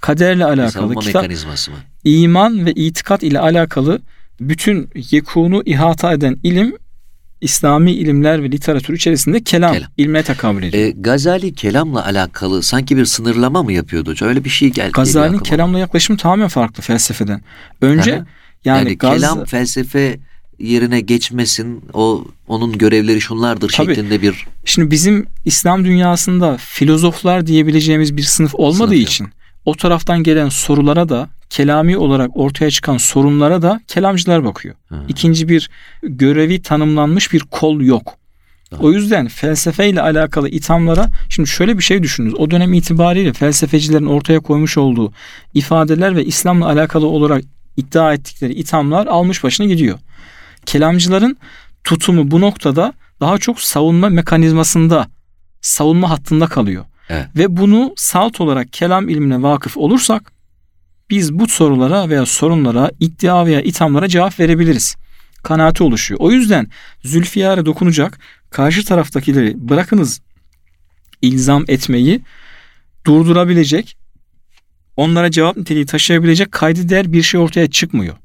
kaderle 0.00 0.44
alakalı, 0.44 0.94
kitap, 0.94 1.14
mekanizması 1.22 1.70
mı? 1.70 1.76
iman 2.04 2.66
ve 2.66 2.72
itikat 2.72 3.22
ile 3.22 3.40
alakalı 3.40 4.00
bütün 4.40 4.90
yekunu 5.10 5.62
ihata 5.66 6.12
eden 6.12 6.36
ilim 6.42 6.76
İslami 7.40 7.92
ilimler 7.92 8.42
ve 8.42 8.50
literatür 8.50 8.94
içerisinde 8.94 9.42
kelam, 9.42 9.72
Kelam. 9.74 9.90
ilmine 9.96 10.22
tekabül 10.22 10.62
ediyor. 10.62 10.84
E, 10.84 10.90
Gazali 10.90 11.54
kelamla 11.54 12.06
alakalı 12.06 12.62
sanki 12.62 12.96
bir 12.96 13.04
sınırlama 13.04 13.62
mı 13.62 13.72
yapıyordu 13.72 14.10
hocam? 14.10 14.28
Öyle 14.28 14.44
bir 14.44 14.50
şey 14.50 14.70
geldi. 14.70 14.92
Gazali'nin 14.92 15.38
kelamla 15.38 15.78
yaklaşımı 15.78 16.18
tamamen 16.18 16.48
farklı 16.48 16.82
felsefeden. 16.82 17.42
Önce 17.80 18.14
Aha. 18.14 18.26
yani, 18.64 18.78
yani, 18.78 18.98
Gaz- 18.98 19.14
kelam 19.14 19.44
felsefe 19.44 20.18
yerine 20.58 21.00
geçmesin. 21.00 21.84
O 21.92 22.24
onun 22.48 22.78
görevleri 22.78 23.20
şunlardır 23.20 23.68
Tabii. 23.72 23.94
şeklinde 23.94 24.22
bir 24.22 24.46
şimdi 24.64 24.90
bizim 24.90 25.26
İslam 25.44 25.84
dünyasında 25.84 26.56
filozoflar 26.60 27.46
diyebileceğimiz 27.46 28.16
bir 28.16 28.22
sınıf 28.22 28.54
olmadığı 28.54 28.94
Sınıf 28.94 29.08
için 29.08 29.28
o 29.64 29.74
taraftan 29.74 30.22
gelen 30.22 30.48
sorulara 30.48 31.08
da 31.08 31.28
kelami 31.50 31.96
olarak 31.96 32.30
ortaya 32.36 32.70
çıkan 32.70 32.96
sorunlara 32.96 33.62
da 33.62 33.80
kelamcılar 33.86 34.44
bakıyor. 34.44 34.74
Hı. 34.88 34.96
İkinci 35.08 35.48
bir 35.48 35.70
görevi 36.02 36.62
tanımlanmış 36.62 37.32
bir 37.32 37.40
kol 37.40 37.80
yok. 37.80 38.18
Tamam. 38.70 38.86
O 38.86 38.92
yüzden 38.92 39.28
felsefeyle 39.28 40.00
alakalı 40.00 40.48
ithamlara 40.48 41.08
şimdi 41.28 41.48
şöyle 41.48 41.78
bir 41.78 41.82
şey 41.82 42.02
düşününüz. 42.02 42.34
O 42.34 42.50
dönem 42.50 42.74
itibariyle 42.74 43.32
felsefecilerin 43.32 44.06
ortaya 44.06 44.40
koymuş 44.40 44.78
olduğu 44.78 45.12
ifadeler 45.54 46.16
ve 46.16 46.24
İslam'la 46.24 46.66
alakalı 46.66 47.06
olarak 47.06 47.44
iddia 47.76 48.14
ettikleri 48.14 48.54
ithamlar 48.54 49.06
almış 49.06 49.44
başına 49.44 49.66
gidiyor. 49.66 49.98
Kelamcıların 50.66 51.36
tutumu 51.84 52.30
bu 52.30 52.40
noktada 52.40 52.92
daha 53.20 53.38
çok 53.38 53.60
savunma 53.60 54.08
mekanizmasında, 54.08 55.06
savunma 55.60 56.10
hattında 56.10 56.46
kalıyor. 56.46 56.84
Evet. 57.08 57.26
Ve 57.36 57.56
bunu 57.56 57.92
salt 57.96 58.40
olarak 58.40 58.72
kelam 58.72 59.08
ilmine 59.08 59.42
vakıf 59.42 59.76
olursak 59.76 60.32
biz 61.10 61.32
bu 61.32 61.48
sorulara 61.48 62.08
veya 62.08 62.26
sorunlara, 62.26 62.90
iddia 63.00 63.46
veya 63.46 63.60
ithamlara 63.60 64.08
cevap 64.08 64.40
verebiliriz. 64.40 64.96
Kanaati 65.42 65.82
oluşuyor. 65.82 66.20
O 66.20 66.30
yüzden 66.30 66.70
Zülfiyar'a 67.04 67.66
dokunacak 67.66 68.18
karşı 68.50 68.84
taraftakileri 68.84 69.68
bırakınız 69.68 70.20
ilzam 71.22 71.64
etmeyi 71.68 72.20
durdurabilecek, 73.06 73.96
onlara 74.96 75.30
cevap 75.30 75.56
niteliği 75.56 75.86
taşıyabilecek 75.86 76.52
kaydı 76.52 76.88
değer 76.88 77.12
bir 77.12 77.22
şey 77.22 77.40
ortaya 77.40 77.70
çıkmıyor. 77.70 78.16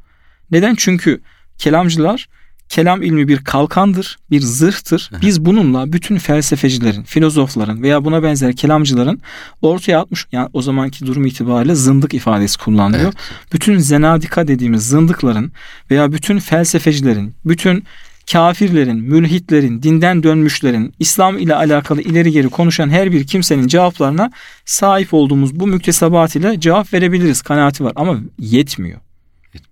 Neden? 0.51 0.75
Çünkü 0.75 1.21
kelamcılar 1.57 2.27
kelam 2.71 3.01
ilmi 3.01 3.27
bir 3.27 3.43
kalkandır, 3.43 4.17
bir 4.31 4.41
zırhtır. 4.41 5.12
Biz 5.21 5.45
bununla 5.45 5.93
bütün 5.93 6.17
felsefecilerin, 6.17 7.03
filozofların 7.03 7.84
veya 7.84 8.05
buna 8.05 8.23
benzer 8.23 8.55
kelamcıların 8.55 9.21
ortaya 9.62 9.99
atmış 9.99 10.27
yani 10.31 10.49
o 10.53 10.62
zamanki 10.62 11.05
durum 11.05 11.25
itibariyle 11.25 11.75
zındık 11.75 12.13
ifadesi 12.13 12.57
kullanılıyor. 12.57 13.03
Evet. 13.03 13.53
Bütün 13.53 13.77
zenadika 13.77 14.47
dediğimiz 14.47 14.88
zındıkların 14.88 15.51
veya 15.91 16.12
bütün 16.12 16.39
felsefecilerin, 16.39 17.36
bütün 17.45 17.84
kafirlerin, 18.31 18.97
mülhitlerin, 18.97 19.84
dinden 19.84 20.23
dönmüşlerin, 20.23 20.93
İslam 20.99 21.38
ile 21.38 21.55
alakalı 21.55 22.01
ileri 22.01 22.31
geri 22.31 22.49
konuşan 22.49 22.89
her 22.89 23.12
bir 23.12 23.27
kimsenin 23.27 23.67
cevaplarına 23.67 24.31
sahip 24.65 25.13
olduğumuz 25.13 25.60
bu 25.60 25.67
müktesebat 25.67 26.36
ile 26.36 26.60
cevap 26.60 26.93
verebiliriz 26.93 27.41
kanaati 27.41 27.84
var 27.84 27.93
ama 27.95 28.17
yetmiyor. 28.39 28.99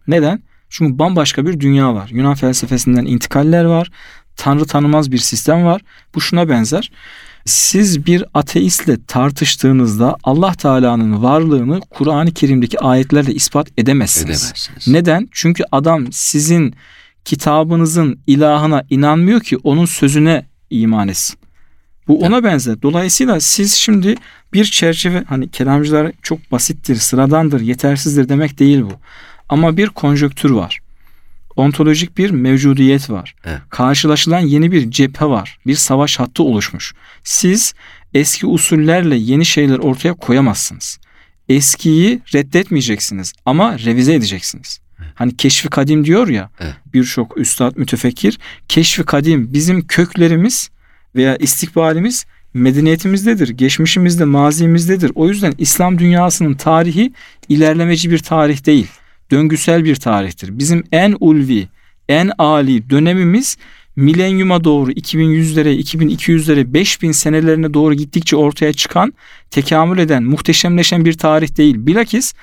Neden? 0.08 0.49
Çünkü 0.70 1.00
bambaşka 1.00 1.46
bir 1.46 1.60
dünya 1.60 1.94
var. 1.94 2.10
Yunan 2.14 2.36
felsefesinden 2.36 3.06
intikaller 3.06 3.66
var. 3.66 3.92
Tanrı 4.36 4.66
tanımaz 4.66 5.12
bir 5.12 5.18
sistem 5.18 5.66
var. 5.66 5.82
Bu 6.16 6.22
şuna 6.22 6.50
benzer. 6.50 6.92
Siz 7.46 8.06
bir 8.06 8.26
ateistle 8.34 8.98
tartıştığınızda 9.08 10.16
Allah 10.24 10.54
Teala'nın 10.54 11.24
varlığını 11.24 11.80
Kur'an-ı 11.90 12.32
Kerim'deki 12.32 12.80
ayetlerle 12.80 13.34
ispat 13.34 13.68
edemezsiniz. 13.78 14.44
edemezsiniz. 14.44 14.88
Neden? 14.88 15.30
Çünkü 15.32 15.64
adam 15.72 16.12
sizin 16.12 16.74
kitabınızın 17.26 18.20
ilahına 18.28 18.84
inanmıyor 18.90 19.42
ki 19.42 19.58
onun 19.58 19.86
sözüne 19.86 20.46
iman 20.70 21.08
etsin. 21.08 21.40
Bu 22.08 22.20
ona 22.20 22.44
benzer. 22.44 22.82
Dolayısıyla 22.82 23.40
siz 23.40 23.74
şimdi 23.74 24.16
bir 24.54 24.66
çerçeve 24.66 25.24
hani 25.28 25.52
kelamcılar 25.52 26.12
çok 26.22 26.52
basittir, 26.52 26.96
sıradandır, 26.96 27.62
yetersizdir 27.62 28.30
demek 28.30 28.60
değil 28.60 28.82
bu. 28.82 28.94
Ama 29.50 29.78
bir 29.78 29.88
konjöktür 29.88 30.50
var. 30.50 30.80
Ontolojik 31.56 32.18
bir 32.18 32.30
mevcudiyet 32.30 33.10
var. 33.10 33.36
Evet. 33.46 33.60
Karşılaşılan 33.70 34.40
yeni 34.40 34.72
bir 34.72 34.92
cephe 34.92 35.26
var. 35.26 35.60
Bir 35.68 35.76
savaş 35.76 36.20
hattı 36.20 36.44
oluşmuş. 36.44 36.94
Siz 37.24 37.74
eski 38.14 38.46
usullerle 38.48 39.16
yeni 39.16 39.46
şeyler 39.46 39.78
ortaya 39.78 40.14
koyamazsınız. 40.14 41.00
Eskiyi 41.50 42.22
reddetmeyeceksiniz 42.34 43.34
ama 43.46 43.80
revize 43.80 44.14
edeceksiniz. 44.14 44.80
Hani 45.16 45.38
keşfi 45.38 45.70
kadim 45.70 46.06
diyor 46.06 46.28
ya 46.28 46.50
Evet. 46.60 46.74
birçok 46.94 47.38
üstad 47.38 47.76
mütefekkir. 47.76 48.40
Keşfi 48.68 49.04
kadim 49.04 49.54
bizim 49.54 49.88
köklerimiz 49.88 50.70
veya 51.16 51.36
istikbalimiz 51.36 52.26
medeniyetimizdedir. 52.54 53.50
Geçmişimizde, 53.50 54.26
mazimizdedir. 54.26 55.12
O 55.16 55.28
yüzden 55.30 55.54
İslam 55.58 56.00
dünyasının 56.00 56.54
tarihi 56.54 57.14
ilerlemeci 57.50 58.12
bir 58.12 58.20
tarih 58.20 58.66
değil. 58.66 58.88
Döngüsel 59.32 59.84
bir 59.84 59.96
tarihtir. 59.96 60.60
Bizim 60.60 60.84
en 60.92 61.16
ulvi, 61.20 61.68
en 62.10 62.32
âli 62.38 62.90
dönemimiz 62.90 63.58
milenyuma 63.96 64.64
doğru 64.64 64.92
2100'lere, 64.92 65.80
2200'lere, 65.80 66.74
5000 66.74 67.12
senelerine 67.12 67.74
doğru 67.74 67.94
gittikçe 67.94 68.36
ortaya 68.36 68.74
çıkan, 68.74 69.14
tekamül 69.52 69.98
eden, 69.98 70.24
muhteşemleşen 70.24 71.06
bir 71.06 71.14
tarih 71.14 71.58
değil. 71.58 71.76
Bilakis 71.78 72.34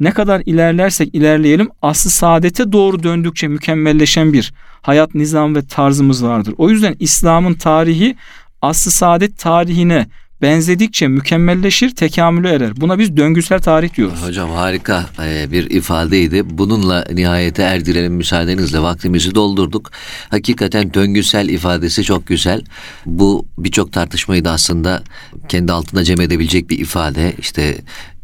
ne 0.00 0.10
kadar 0.10 0.42
ilerlersek 0.46 1.14
ilerleyelim 1.14 1.68
aslı 1.82 2.10
saadete 2.10 2.72
doğru 2.72 3.02
döndükçe 3.02 3.48
mükemmelleşen 3.48 4.32
bir 4.32 4.52
hayat 4.82 5.14
nizam 5.14 5.54
ve 5.54 5.66
tarzımız 5.66 6.24
vardır. 6.24 6.54
O 6.58 6.70
yüzden 6.70 6.96
İslam'ın 6.98 7.54
tarihi 7.54 8.16
aslı 8.62 8.90
saadet 8.90 9.38
tarihine 9.38 10.06
benzedikçe 10.42 11.08
mükemmelleşir, 11.08 11.90
tekamüle 11.94 12.48
erer. 12.50 12.80
Buna 12.80 12.98
biz 12.98 13.16
döngüsel 13.16 13.60
tarih 13.60 13.94
diyoruz. 13.94 14.22
Hocam 14.26 14.50
harika 14.50 15.06
e, 15.24 15.50
bir 15.52 15.70
ifadeydi. 15.70 16.58
Bununla 16.58 17.04
nihayete 17.12 17.62
erdirelim 17.62 18.12
müsaadenizle 18.14 18.80
vaktimizi 18.80 19.34
doldurduk. 19.34 19.90
Hakikaten 20.28 20.94
döngüsel 20.94 21.48
ifadesi 21.48 22.04
çok 22.04 22.26
güzel. 22.26 22.62
Bu 23.06 23.46
birçok 23.58 23.92
tartışmayı 23.92 24.44
da 24.44 24.50
aslında 24.52 25.02
kendi 25.48 25.72
altında 25.72 26.04
cem 26.04 26.20
edebilecek 26.20 26.70
bir 26.70 26.78
ifade. 26.78 27.34
İşte 27.38 27.62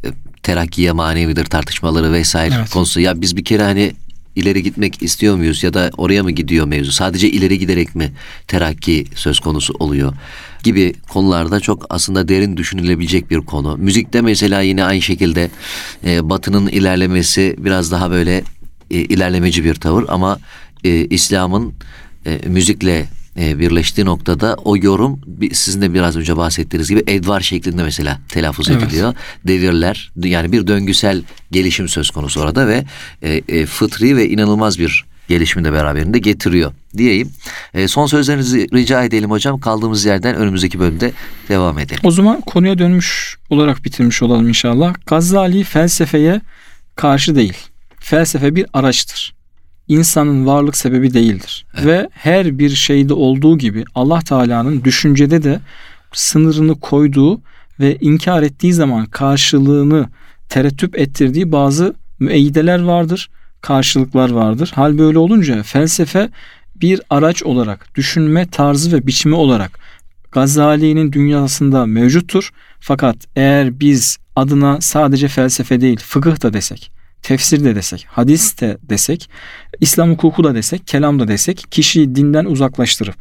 e, 0.05 0.09
terakkiye 0.42 0.92
manevidir 0.92 1.44
tartışmaları 1.44 2.12
vesaire 2.12 2.55
Evet. 2.59 2.70
konusu. 2.70 3.01
Ya 3.01 3.20
biz 3.20 3.37
bir 3.37 3.44
kere 3.44 3.62
hani 3.62 3.92
ileri 4.36 4.62
gitmek 4.62 5.02
istiyor 5.02 5.36
muyuz 5.36 5.62
ya 5.62 5.74
da 5.74 5.90
oraya 5.96 6.22
mı 6.22 6.30
gidiyor 6.30 6.66
mevzu? 6.66 6.92
Sadece 6.92 7.30
ileri 7.30 7.58
giderek 7.58 7.94
mi 7.94 8.12
terakki 8.46 9.04
söz 9.14 9.40
konusu 9.40 9.74
oluyor? 9.78 10.12
Gibi 10.62 10.94
konularda 11.08 11.60
çok 11.60 11.86
aslında 11.90 12.28
derin 12.28 12.56
düşünülebilecek 12.56 13.30
bir 13.30 13.38
konu. 13.38 13.76
Müzikte 13.76 14.20
mesela 14.20 14.60
yine 14.60 14.84
aynı 14.84 15.02
şekilde 15.02 15.50
e, 16.04 16.30
Batı'nın 16.30 16.68
ilerlemesi 16.68 17.56
biraz 17.58 17.92
daha 17.92 18.10
böyle 18.10 18.44
e, 18.90 18.96
ilerlemeci 18.96 19.64
bir 19.64 19.74
tavır 19.74 20.04
ama 20.08 20.38
e, 20.84 20.90
İslam'ın 20.90 21.74
e, 22.26 22.40
müzikle 22.46 23.06
e, 23.36 23.58
birleştiği 23.58 24.04
noktada 24.04 24.56
o 24.64 24.76
yorum 24.76 25.20
sizin 25.52 25.82
de 25.82 25.94
biraz 25.94 26.16
önce 26.16 26.36
bahsettiğiniz 26.36 26.88
gibi 26.88 27.02
edvar 27.06 27.40
şeklinde 27.40 27.82
mesela 27.82 28.20
telaffuz 28.28 28.70
Evet. 28.70 28.82
ediliyor. 28.82 29.14
Devirler 29.46 30.12
yani 30.16 30.52
bir 30.52 30.66
döngüsel 30.66 31.22
gelişim 31.50 31.88
söz 31.88 32.10
konusu 32.10 32.40
orada 32.40 32.68
ve 32.68 32.84
e, 33.22 33.42
e, 33.48 33.66
fıtri 33.66 34.16
ve 34.16 34.28
inanılmaz 34.28 34.78
bir 34.78 35.04
gelişimi 35.28 35.64
de 35.64 35.72
beraberinde 35.72 36.18
getiriyor 36.18 36.72
diyeyim. 36.96 37.30
E, 37.74 37.88
son 37.88 38.06
sözlerinizi 38.06 38.68
rica 38.74 39.04
edelim 39.04 39.30
hocam. 39.30 39.60
Kaldığımız 39.60 40.04
yerden 40.04 40.34
önümüzdeki 40.36 40.78
bölümde 40.78 41.12
devam 41.48 41.78
edelim. 41.78 42.00
O 42.02 42.10
zaman 42.10 42.40
konuya 42.40 42.78
dönmüş 42.78 43.38
olarak 43.50 43.84
bitirmiş 43.84 44.22
olalım 44.22 44.48
inşallah. 44.48 44.94
Gazali 45.06 45.64
felsefeye 45.64 46.40
karşı 46.96 47.36
değil. 47.36 47.56
Felsefe 48.00 48.54
bir 48.54 48.66
araçtır. 48.72 49.34
İnsanın 49.92 50.46
varlık 50.46 50.76
sebebi 50.76 51.14
değildir. 51.14 51.66
Ve 51.85 52.09
her 52.12 52.59
bir 52.59 52.70
şeyde 52.70 53.14
olduğu 53.14 53.59
gibi 53.59 53.85
Allah 53.94 54.20
Teala'nın 54.20 54.85
düşüncede 54.85 55.42
de 55.42 55.61
sınırını 56.12 56.81
koyduğu 56.81 57.40
ve 57.81 57.96
inkar 58.00 58.42
ettiği 58.42 58.72
zaman 58.72 59.07
karşılığını 59.07 60.09
terettüp 60.48 60.98
ettirdiği 60.98 61.52
bazı 61.52 61.94
müeyyideler 62.18 62.83
vardır, 62.83 63.31
karşılıklar 63.61 64.31
vardır. 64.31 64.72
Hal 64.74 64.98
böyle 64.98 65.18
olunca 65.18 65.62
felsefe 65.62 66.28
bir 66.76 67.00
araç 67.11 67.42
olarak, 67.42 67.94
düşünme 67.94 68.46
tarzı 68.46 68.92
ve 68.92 69.07
biçimi 69.07 69.35
olarak 69.35 69.78
Gazali'nin 70.33 71.12
dünyasında 71.12 71.87
mevcuttur. 71.87 72.50
Fakat 72.81 73.16
eğer 73.37 73.81
biz 73.81 74.18
adına 74.37 74.81
sadece 74.81 75.28
felsefe 75.28 75.81
değil, 75.81 76.00
fıkıh 76.00 76.42
da 76.42 76.52
desek, 76.52 76.92
tefsir 77.22 77.64
de 77.64 77.74
desek, 77.74 78.06
hadis 78.08 78.61
de 78.61 78.78
desek, 78.82 79.30
İslam 79.80 80.11
hukuku 80.11 80.44
da 80.44 80.54
desek, 80.54 80.87
kelam 80.87 81.20
da 81.20 81.28
desek, 81.28 81.64
kişiyi 81.70 82.14
dinden 82.14 82.44
uzaklaştırıp 82.44 83.14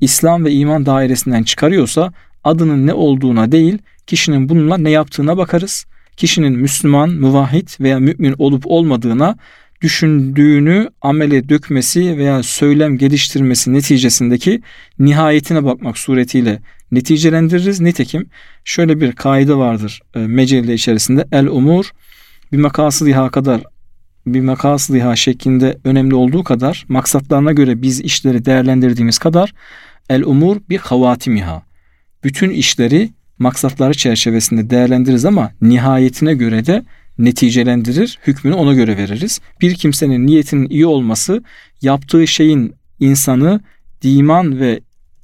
İslam 0.00 0.44
ve 0.44 0.52
iman 0.52 0.86
dairesinden 0.86 1.42
çıkarıyorsa 1.42 2.12
adının 2.44 2.86
ne 2.86 2.92
olduğuna 2.92 3.52
değil, 3.52 3.78
kişinin 4.06 4.48
bununla 4.48 4.78
ne 4.78 4.90
yaptığına 4.90 5.36
bakarız. 5.36 5.84
Kişinin 6.16 6.52
Müslüman, 6.52 7.10
muvahhid 7.10 7.68
veya 7.80 7.98
mümin 7.98 8.34
olup 8.38 8.62
olmadığına 8.66 9.36
düşündüğünü 9.82 10.90
amele 11.02 11.48
dökmesi 11.48 12.16
veya 12.18 12.42
söylem 12.42 12.98
geliştirmesi 12.98 13.72
neticesindeki 13.72 14.62
nihayetine 14.98 15.64
bakmak 15.64 15.98
suretiyle 15.98 16.62
neticelendiririz. 16.92 17.80
Nitekim 17.80 18.26
şöyle 18.64 19.00
bir 19.00 19.12
kaide 19.12 19.54
vardır 19.54 20.00
e, 20.14 20.18
mecelle 20.18 20.74
içerisinde 20.74 21.26
el 21.32 21.46
umur 21.46 21.90
bir 22.52 22.58
makasıdiha 22.58 23.30
kadar 23.30 23.62
bir 24.26 24.40
makasıdiha 24.40 25.16
şeklinde 25.16 25.78
önemli 25.84 26.14
olduğu 26.14 26.44
kadar 26.44 26.84
maksatlarına 26.88 27.52
göre 27.52 27.82
biz 27.82 28.00
işleri 28.00 28.44
değerlendirdiğimiz 28.44 29.18
kadar 29.18 29.54
el 30.10 30.22
umur 30.22 30.56
bir 30.68 30.78
havatimiha 30.78 31.62
bütün 32.24 32.50
işleri 32.50 33.10
maksatları 33.38 33.94
çerçevesinde 33.94 34.70
değerlendiririz 34.70 35.24
ama 35.24 35.52
nihayetine 35.62 36.34
göre 36.34 36.66
de 36.66 36.84
neticelendirir, 37.18 38.18
hükmünü 38.26 38.54
ona 38.54 38.74
göre 38.74 38.96
veririz. 38.96 39.40
Bir 39.60 39.74
kimsenin 39.74 40.26
niyetinin 40.26 40.68
iyi 40.68 40.86
olması 40.86 41.42
yaptığı 41.82 42.26
şeyin 42.26 42.74
insanı 43.00 43.60
diman 44.02 44.60
ve 44.60 44.80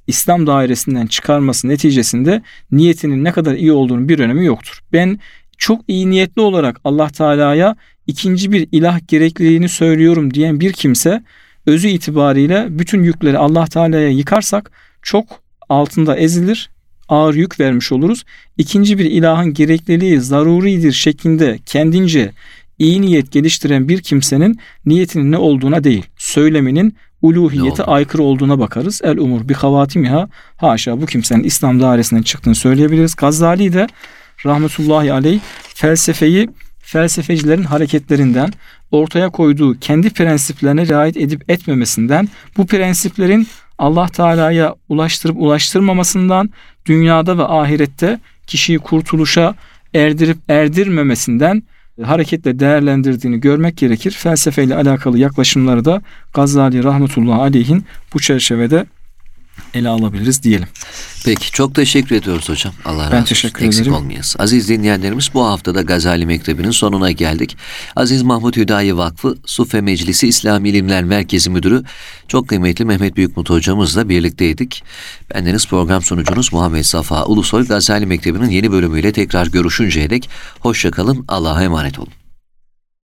İslam 0.07 0.47
dairesinden 0.47 1.07
çıkarması 1.07 1.67
neticesinde 1.67 2.41
niyetinin 2.71 3.23
ne 3.23 3.31
kadar 3.31 3.53
iyi 3.53 3.71
olduğunu 3.71 4.09
bir 4.09 4.19
önemi 4.19 4.45
yoktur. 4.45 4.83
Ben 4.93 5.19
çok 5.63 5.81
iyi 5.87 6.09
niyetli 6.09 6.41
olarak 6.41 6.79
Allah 6.83 7.09
Teala'ya 7.09 7.75
ikinci 8.07 8.51
bir 8.51 8.67
ilah 8.71 9.07
gerekliliğini 9.07 9.69
söylüyorum 9.69 10.33
diyen 10.33 10.59
bir 10.59 10.73
kimse 10.73 11.23
özü 11.65 11.87
itibariyle 11.87 12.67
bütün 12.69 13.03
yükleri 13.03 13.37
Allah 13.37 13.65
Teala'ya 13.65 14.09
yıkarsak 14.09 14.71
çok 15.01 15.25
altında 15.69 16.17
ezilir, 16.17 16.69
ağır 17.09 17.33
yük 17.33 17.59
vermiş 17.59 17.91
oluruz. 17.91 18.23
İkinci 18.57 18.97
bir 18.97 19.05
ilahın 19.05 19.53
gerekliliği 19.53 20.21
zaruridir 20.21 20.91
şeklinde 20.91 21.59
kendince 21.65 22.31
iyi 22.79 23.01
niyet 23.01 23.31
geliştiren 23.31 23.89
bir 23.89 24.01
kimsenin 24.01 24.59
niyetinin 24.85 25.31
ne 25.31 25.37
olduğuna 25.37 25.83
değil, 25.83 26.05
söyleminin 26.17 26.95
uluhiyete 27.21 27.83
aykırı 27.83 28.23
olduğuna 28.23 28.59
bakarız. 28.59 29.01
El 29.03 29.17
umur 29.17 29.49
bi 29.49 29.53
havatimiha 29.53 30.29
haşa 30.57 31.01
bu 31.01 31.05
kimsenin 31.05 31.43
İslam 31.43 31.81
dairesinden 31.81 32.21
çıktığını 32.21 32.55
söyleyebiliriz. 32.55 33.15
Gazali 33.15 33.73
de 33.73 33.87
rahmetullahi 34.45 35.13
aleyh 35.13 35.39
felsefeyi 35.75 36.49
felsefecilerin 36.79 37.63
hareketlerinden 37.63 38.53
ortaya 38.91 39.29
koyduğu 39.29 39.79
kendi 39.79 40.09
prensiplerine 40.09 40.87
riayet 40.87 41.17
edip 41.17 41.49
etmemesinden 41.51 42.29
bu 42.57 42.67
prensiplerin 42.67 43.47
Allah 43.77 44.07
Teala'ya 44.07 44.75
ulaştırıp 44.89 45.37
ulaştırmamasından 45.39 46.49
dünyada 46.85 47.37
ve 47.37 47.43
ahirette 47.43 48.19
kişiyi 48.47 48.79
kurtuluşa 48.79 49.55
erdirip 49.93 50.37
erdirmemesinden 50.49 51.63
hareketle 52.01 52.59
değerlendirdiğini 52.59 53.39
görmek 53.39 53.77
gerekir. 53.77 54.11
Felsefeyle 54.11 54.75
alakalı 54.75 55.19
yaklaşımları 55.19 55.85
da 55.85 56.01
Gazali 56.33 56.83
rahmetullahi 56.83 57.41
aleyhin 57.41 57.85
bu 58.13 58.19
çerçevede 58.19 58.85
ele 59.73 59.89
alabiliriz 59.89 60.43
diyelim. 60.43 60.67
Peki 61.25 61.51
çok 61.51 61.75
teşekkür 61.75 62.15
ediyoruz 62.15 62.49
hocam. 62.49 62.73
Allah 62.85 63.03
razı 63.05 63.15
olsun. 63.15 63.25
teşekkür 63.25 63.65
Eksik 63.65 63.81
ederim. 63.81 63.93
olmayasın. 63.95 64.39
Aziz 64.39 64.69
dinleyenlerimiz 64.69 65.29
bu 65.33 65.45
haftada 65.45 65.81
Gazali 65.81 66.25
Mektebi'nin 66.25 66.71
sonuna 66.71 67.11
geldik. 67.11 67.57
Aziz 67.95 68.21
Mahmut 68.23 68.57
Hüdayi 68.57 68.97
Vakfı 68.97 69.35
Sufe 69.45 69.81
Meclisi 69.81 70.27
İslami 70.27 70.69
İlimler 70.69 71.03
Merkezi 71.03 71.49
Müdürü 71.49 71.83
çok 72.27 72.47
kıymetli 72.47 72.85
Mehmet 72.85 73.15
Büyükmut 73.17 73.49
hocamızla 73.49 74.09
birlikteydik. 74.09 74.83
Bendeniz 75.33 75.67
program 75.67 76.01
sunucunuz 76.01 76.53
Muhammed 76.53 76.83
Safa 76.83 77.25
Ulusoy 77.25 77.67
Gazali 77.67 78.05
Mektebi'nin 78.05 78.49
yeni 78.49 78.71
bölümüyle 78.71 79.11
tekrar 79.11 79.47
görüşünceye 79.47 80.09
dek 80.09 80.29
hoşçakalın. 80.59 81.25
Allah'a 81.27 81.63
emanet 81.63 81.99
olun. 81.99 82.22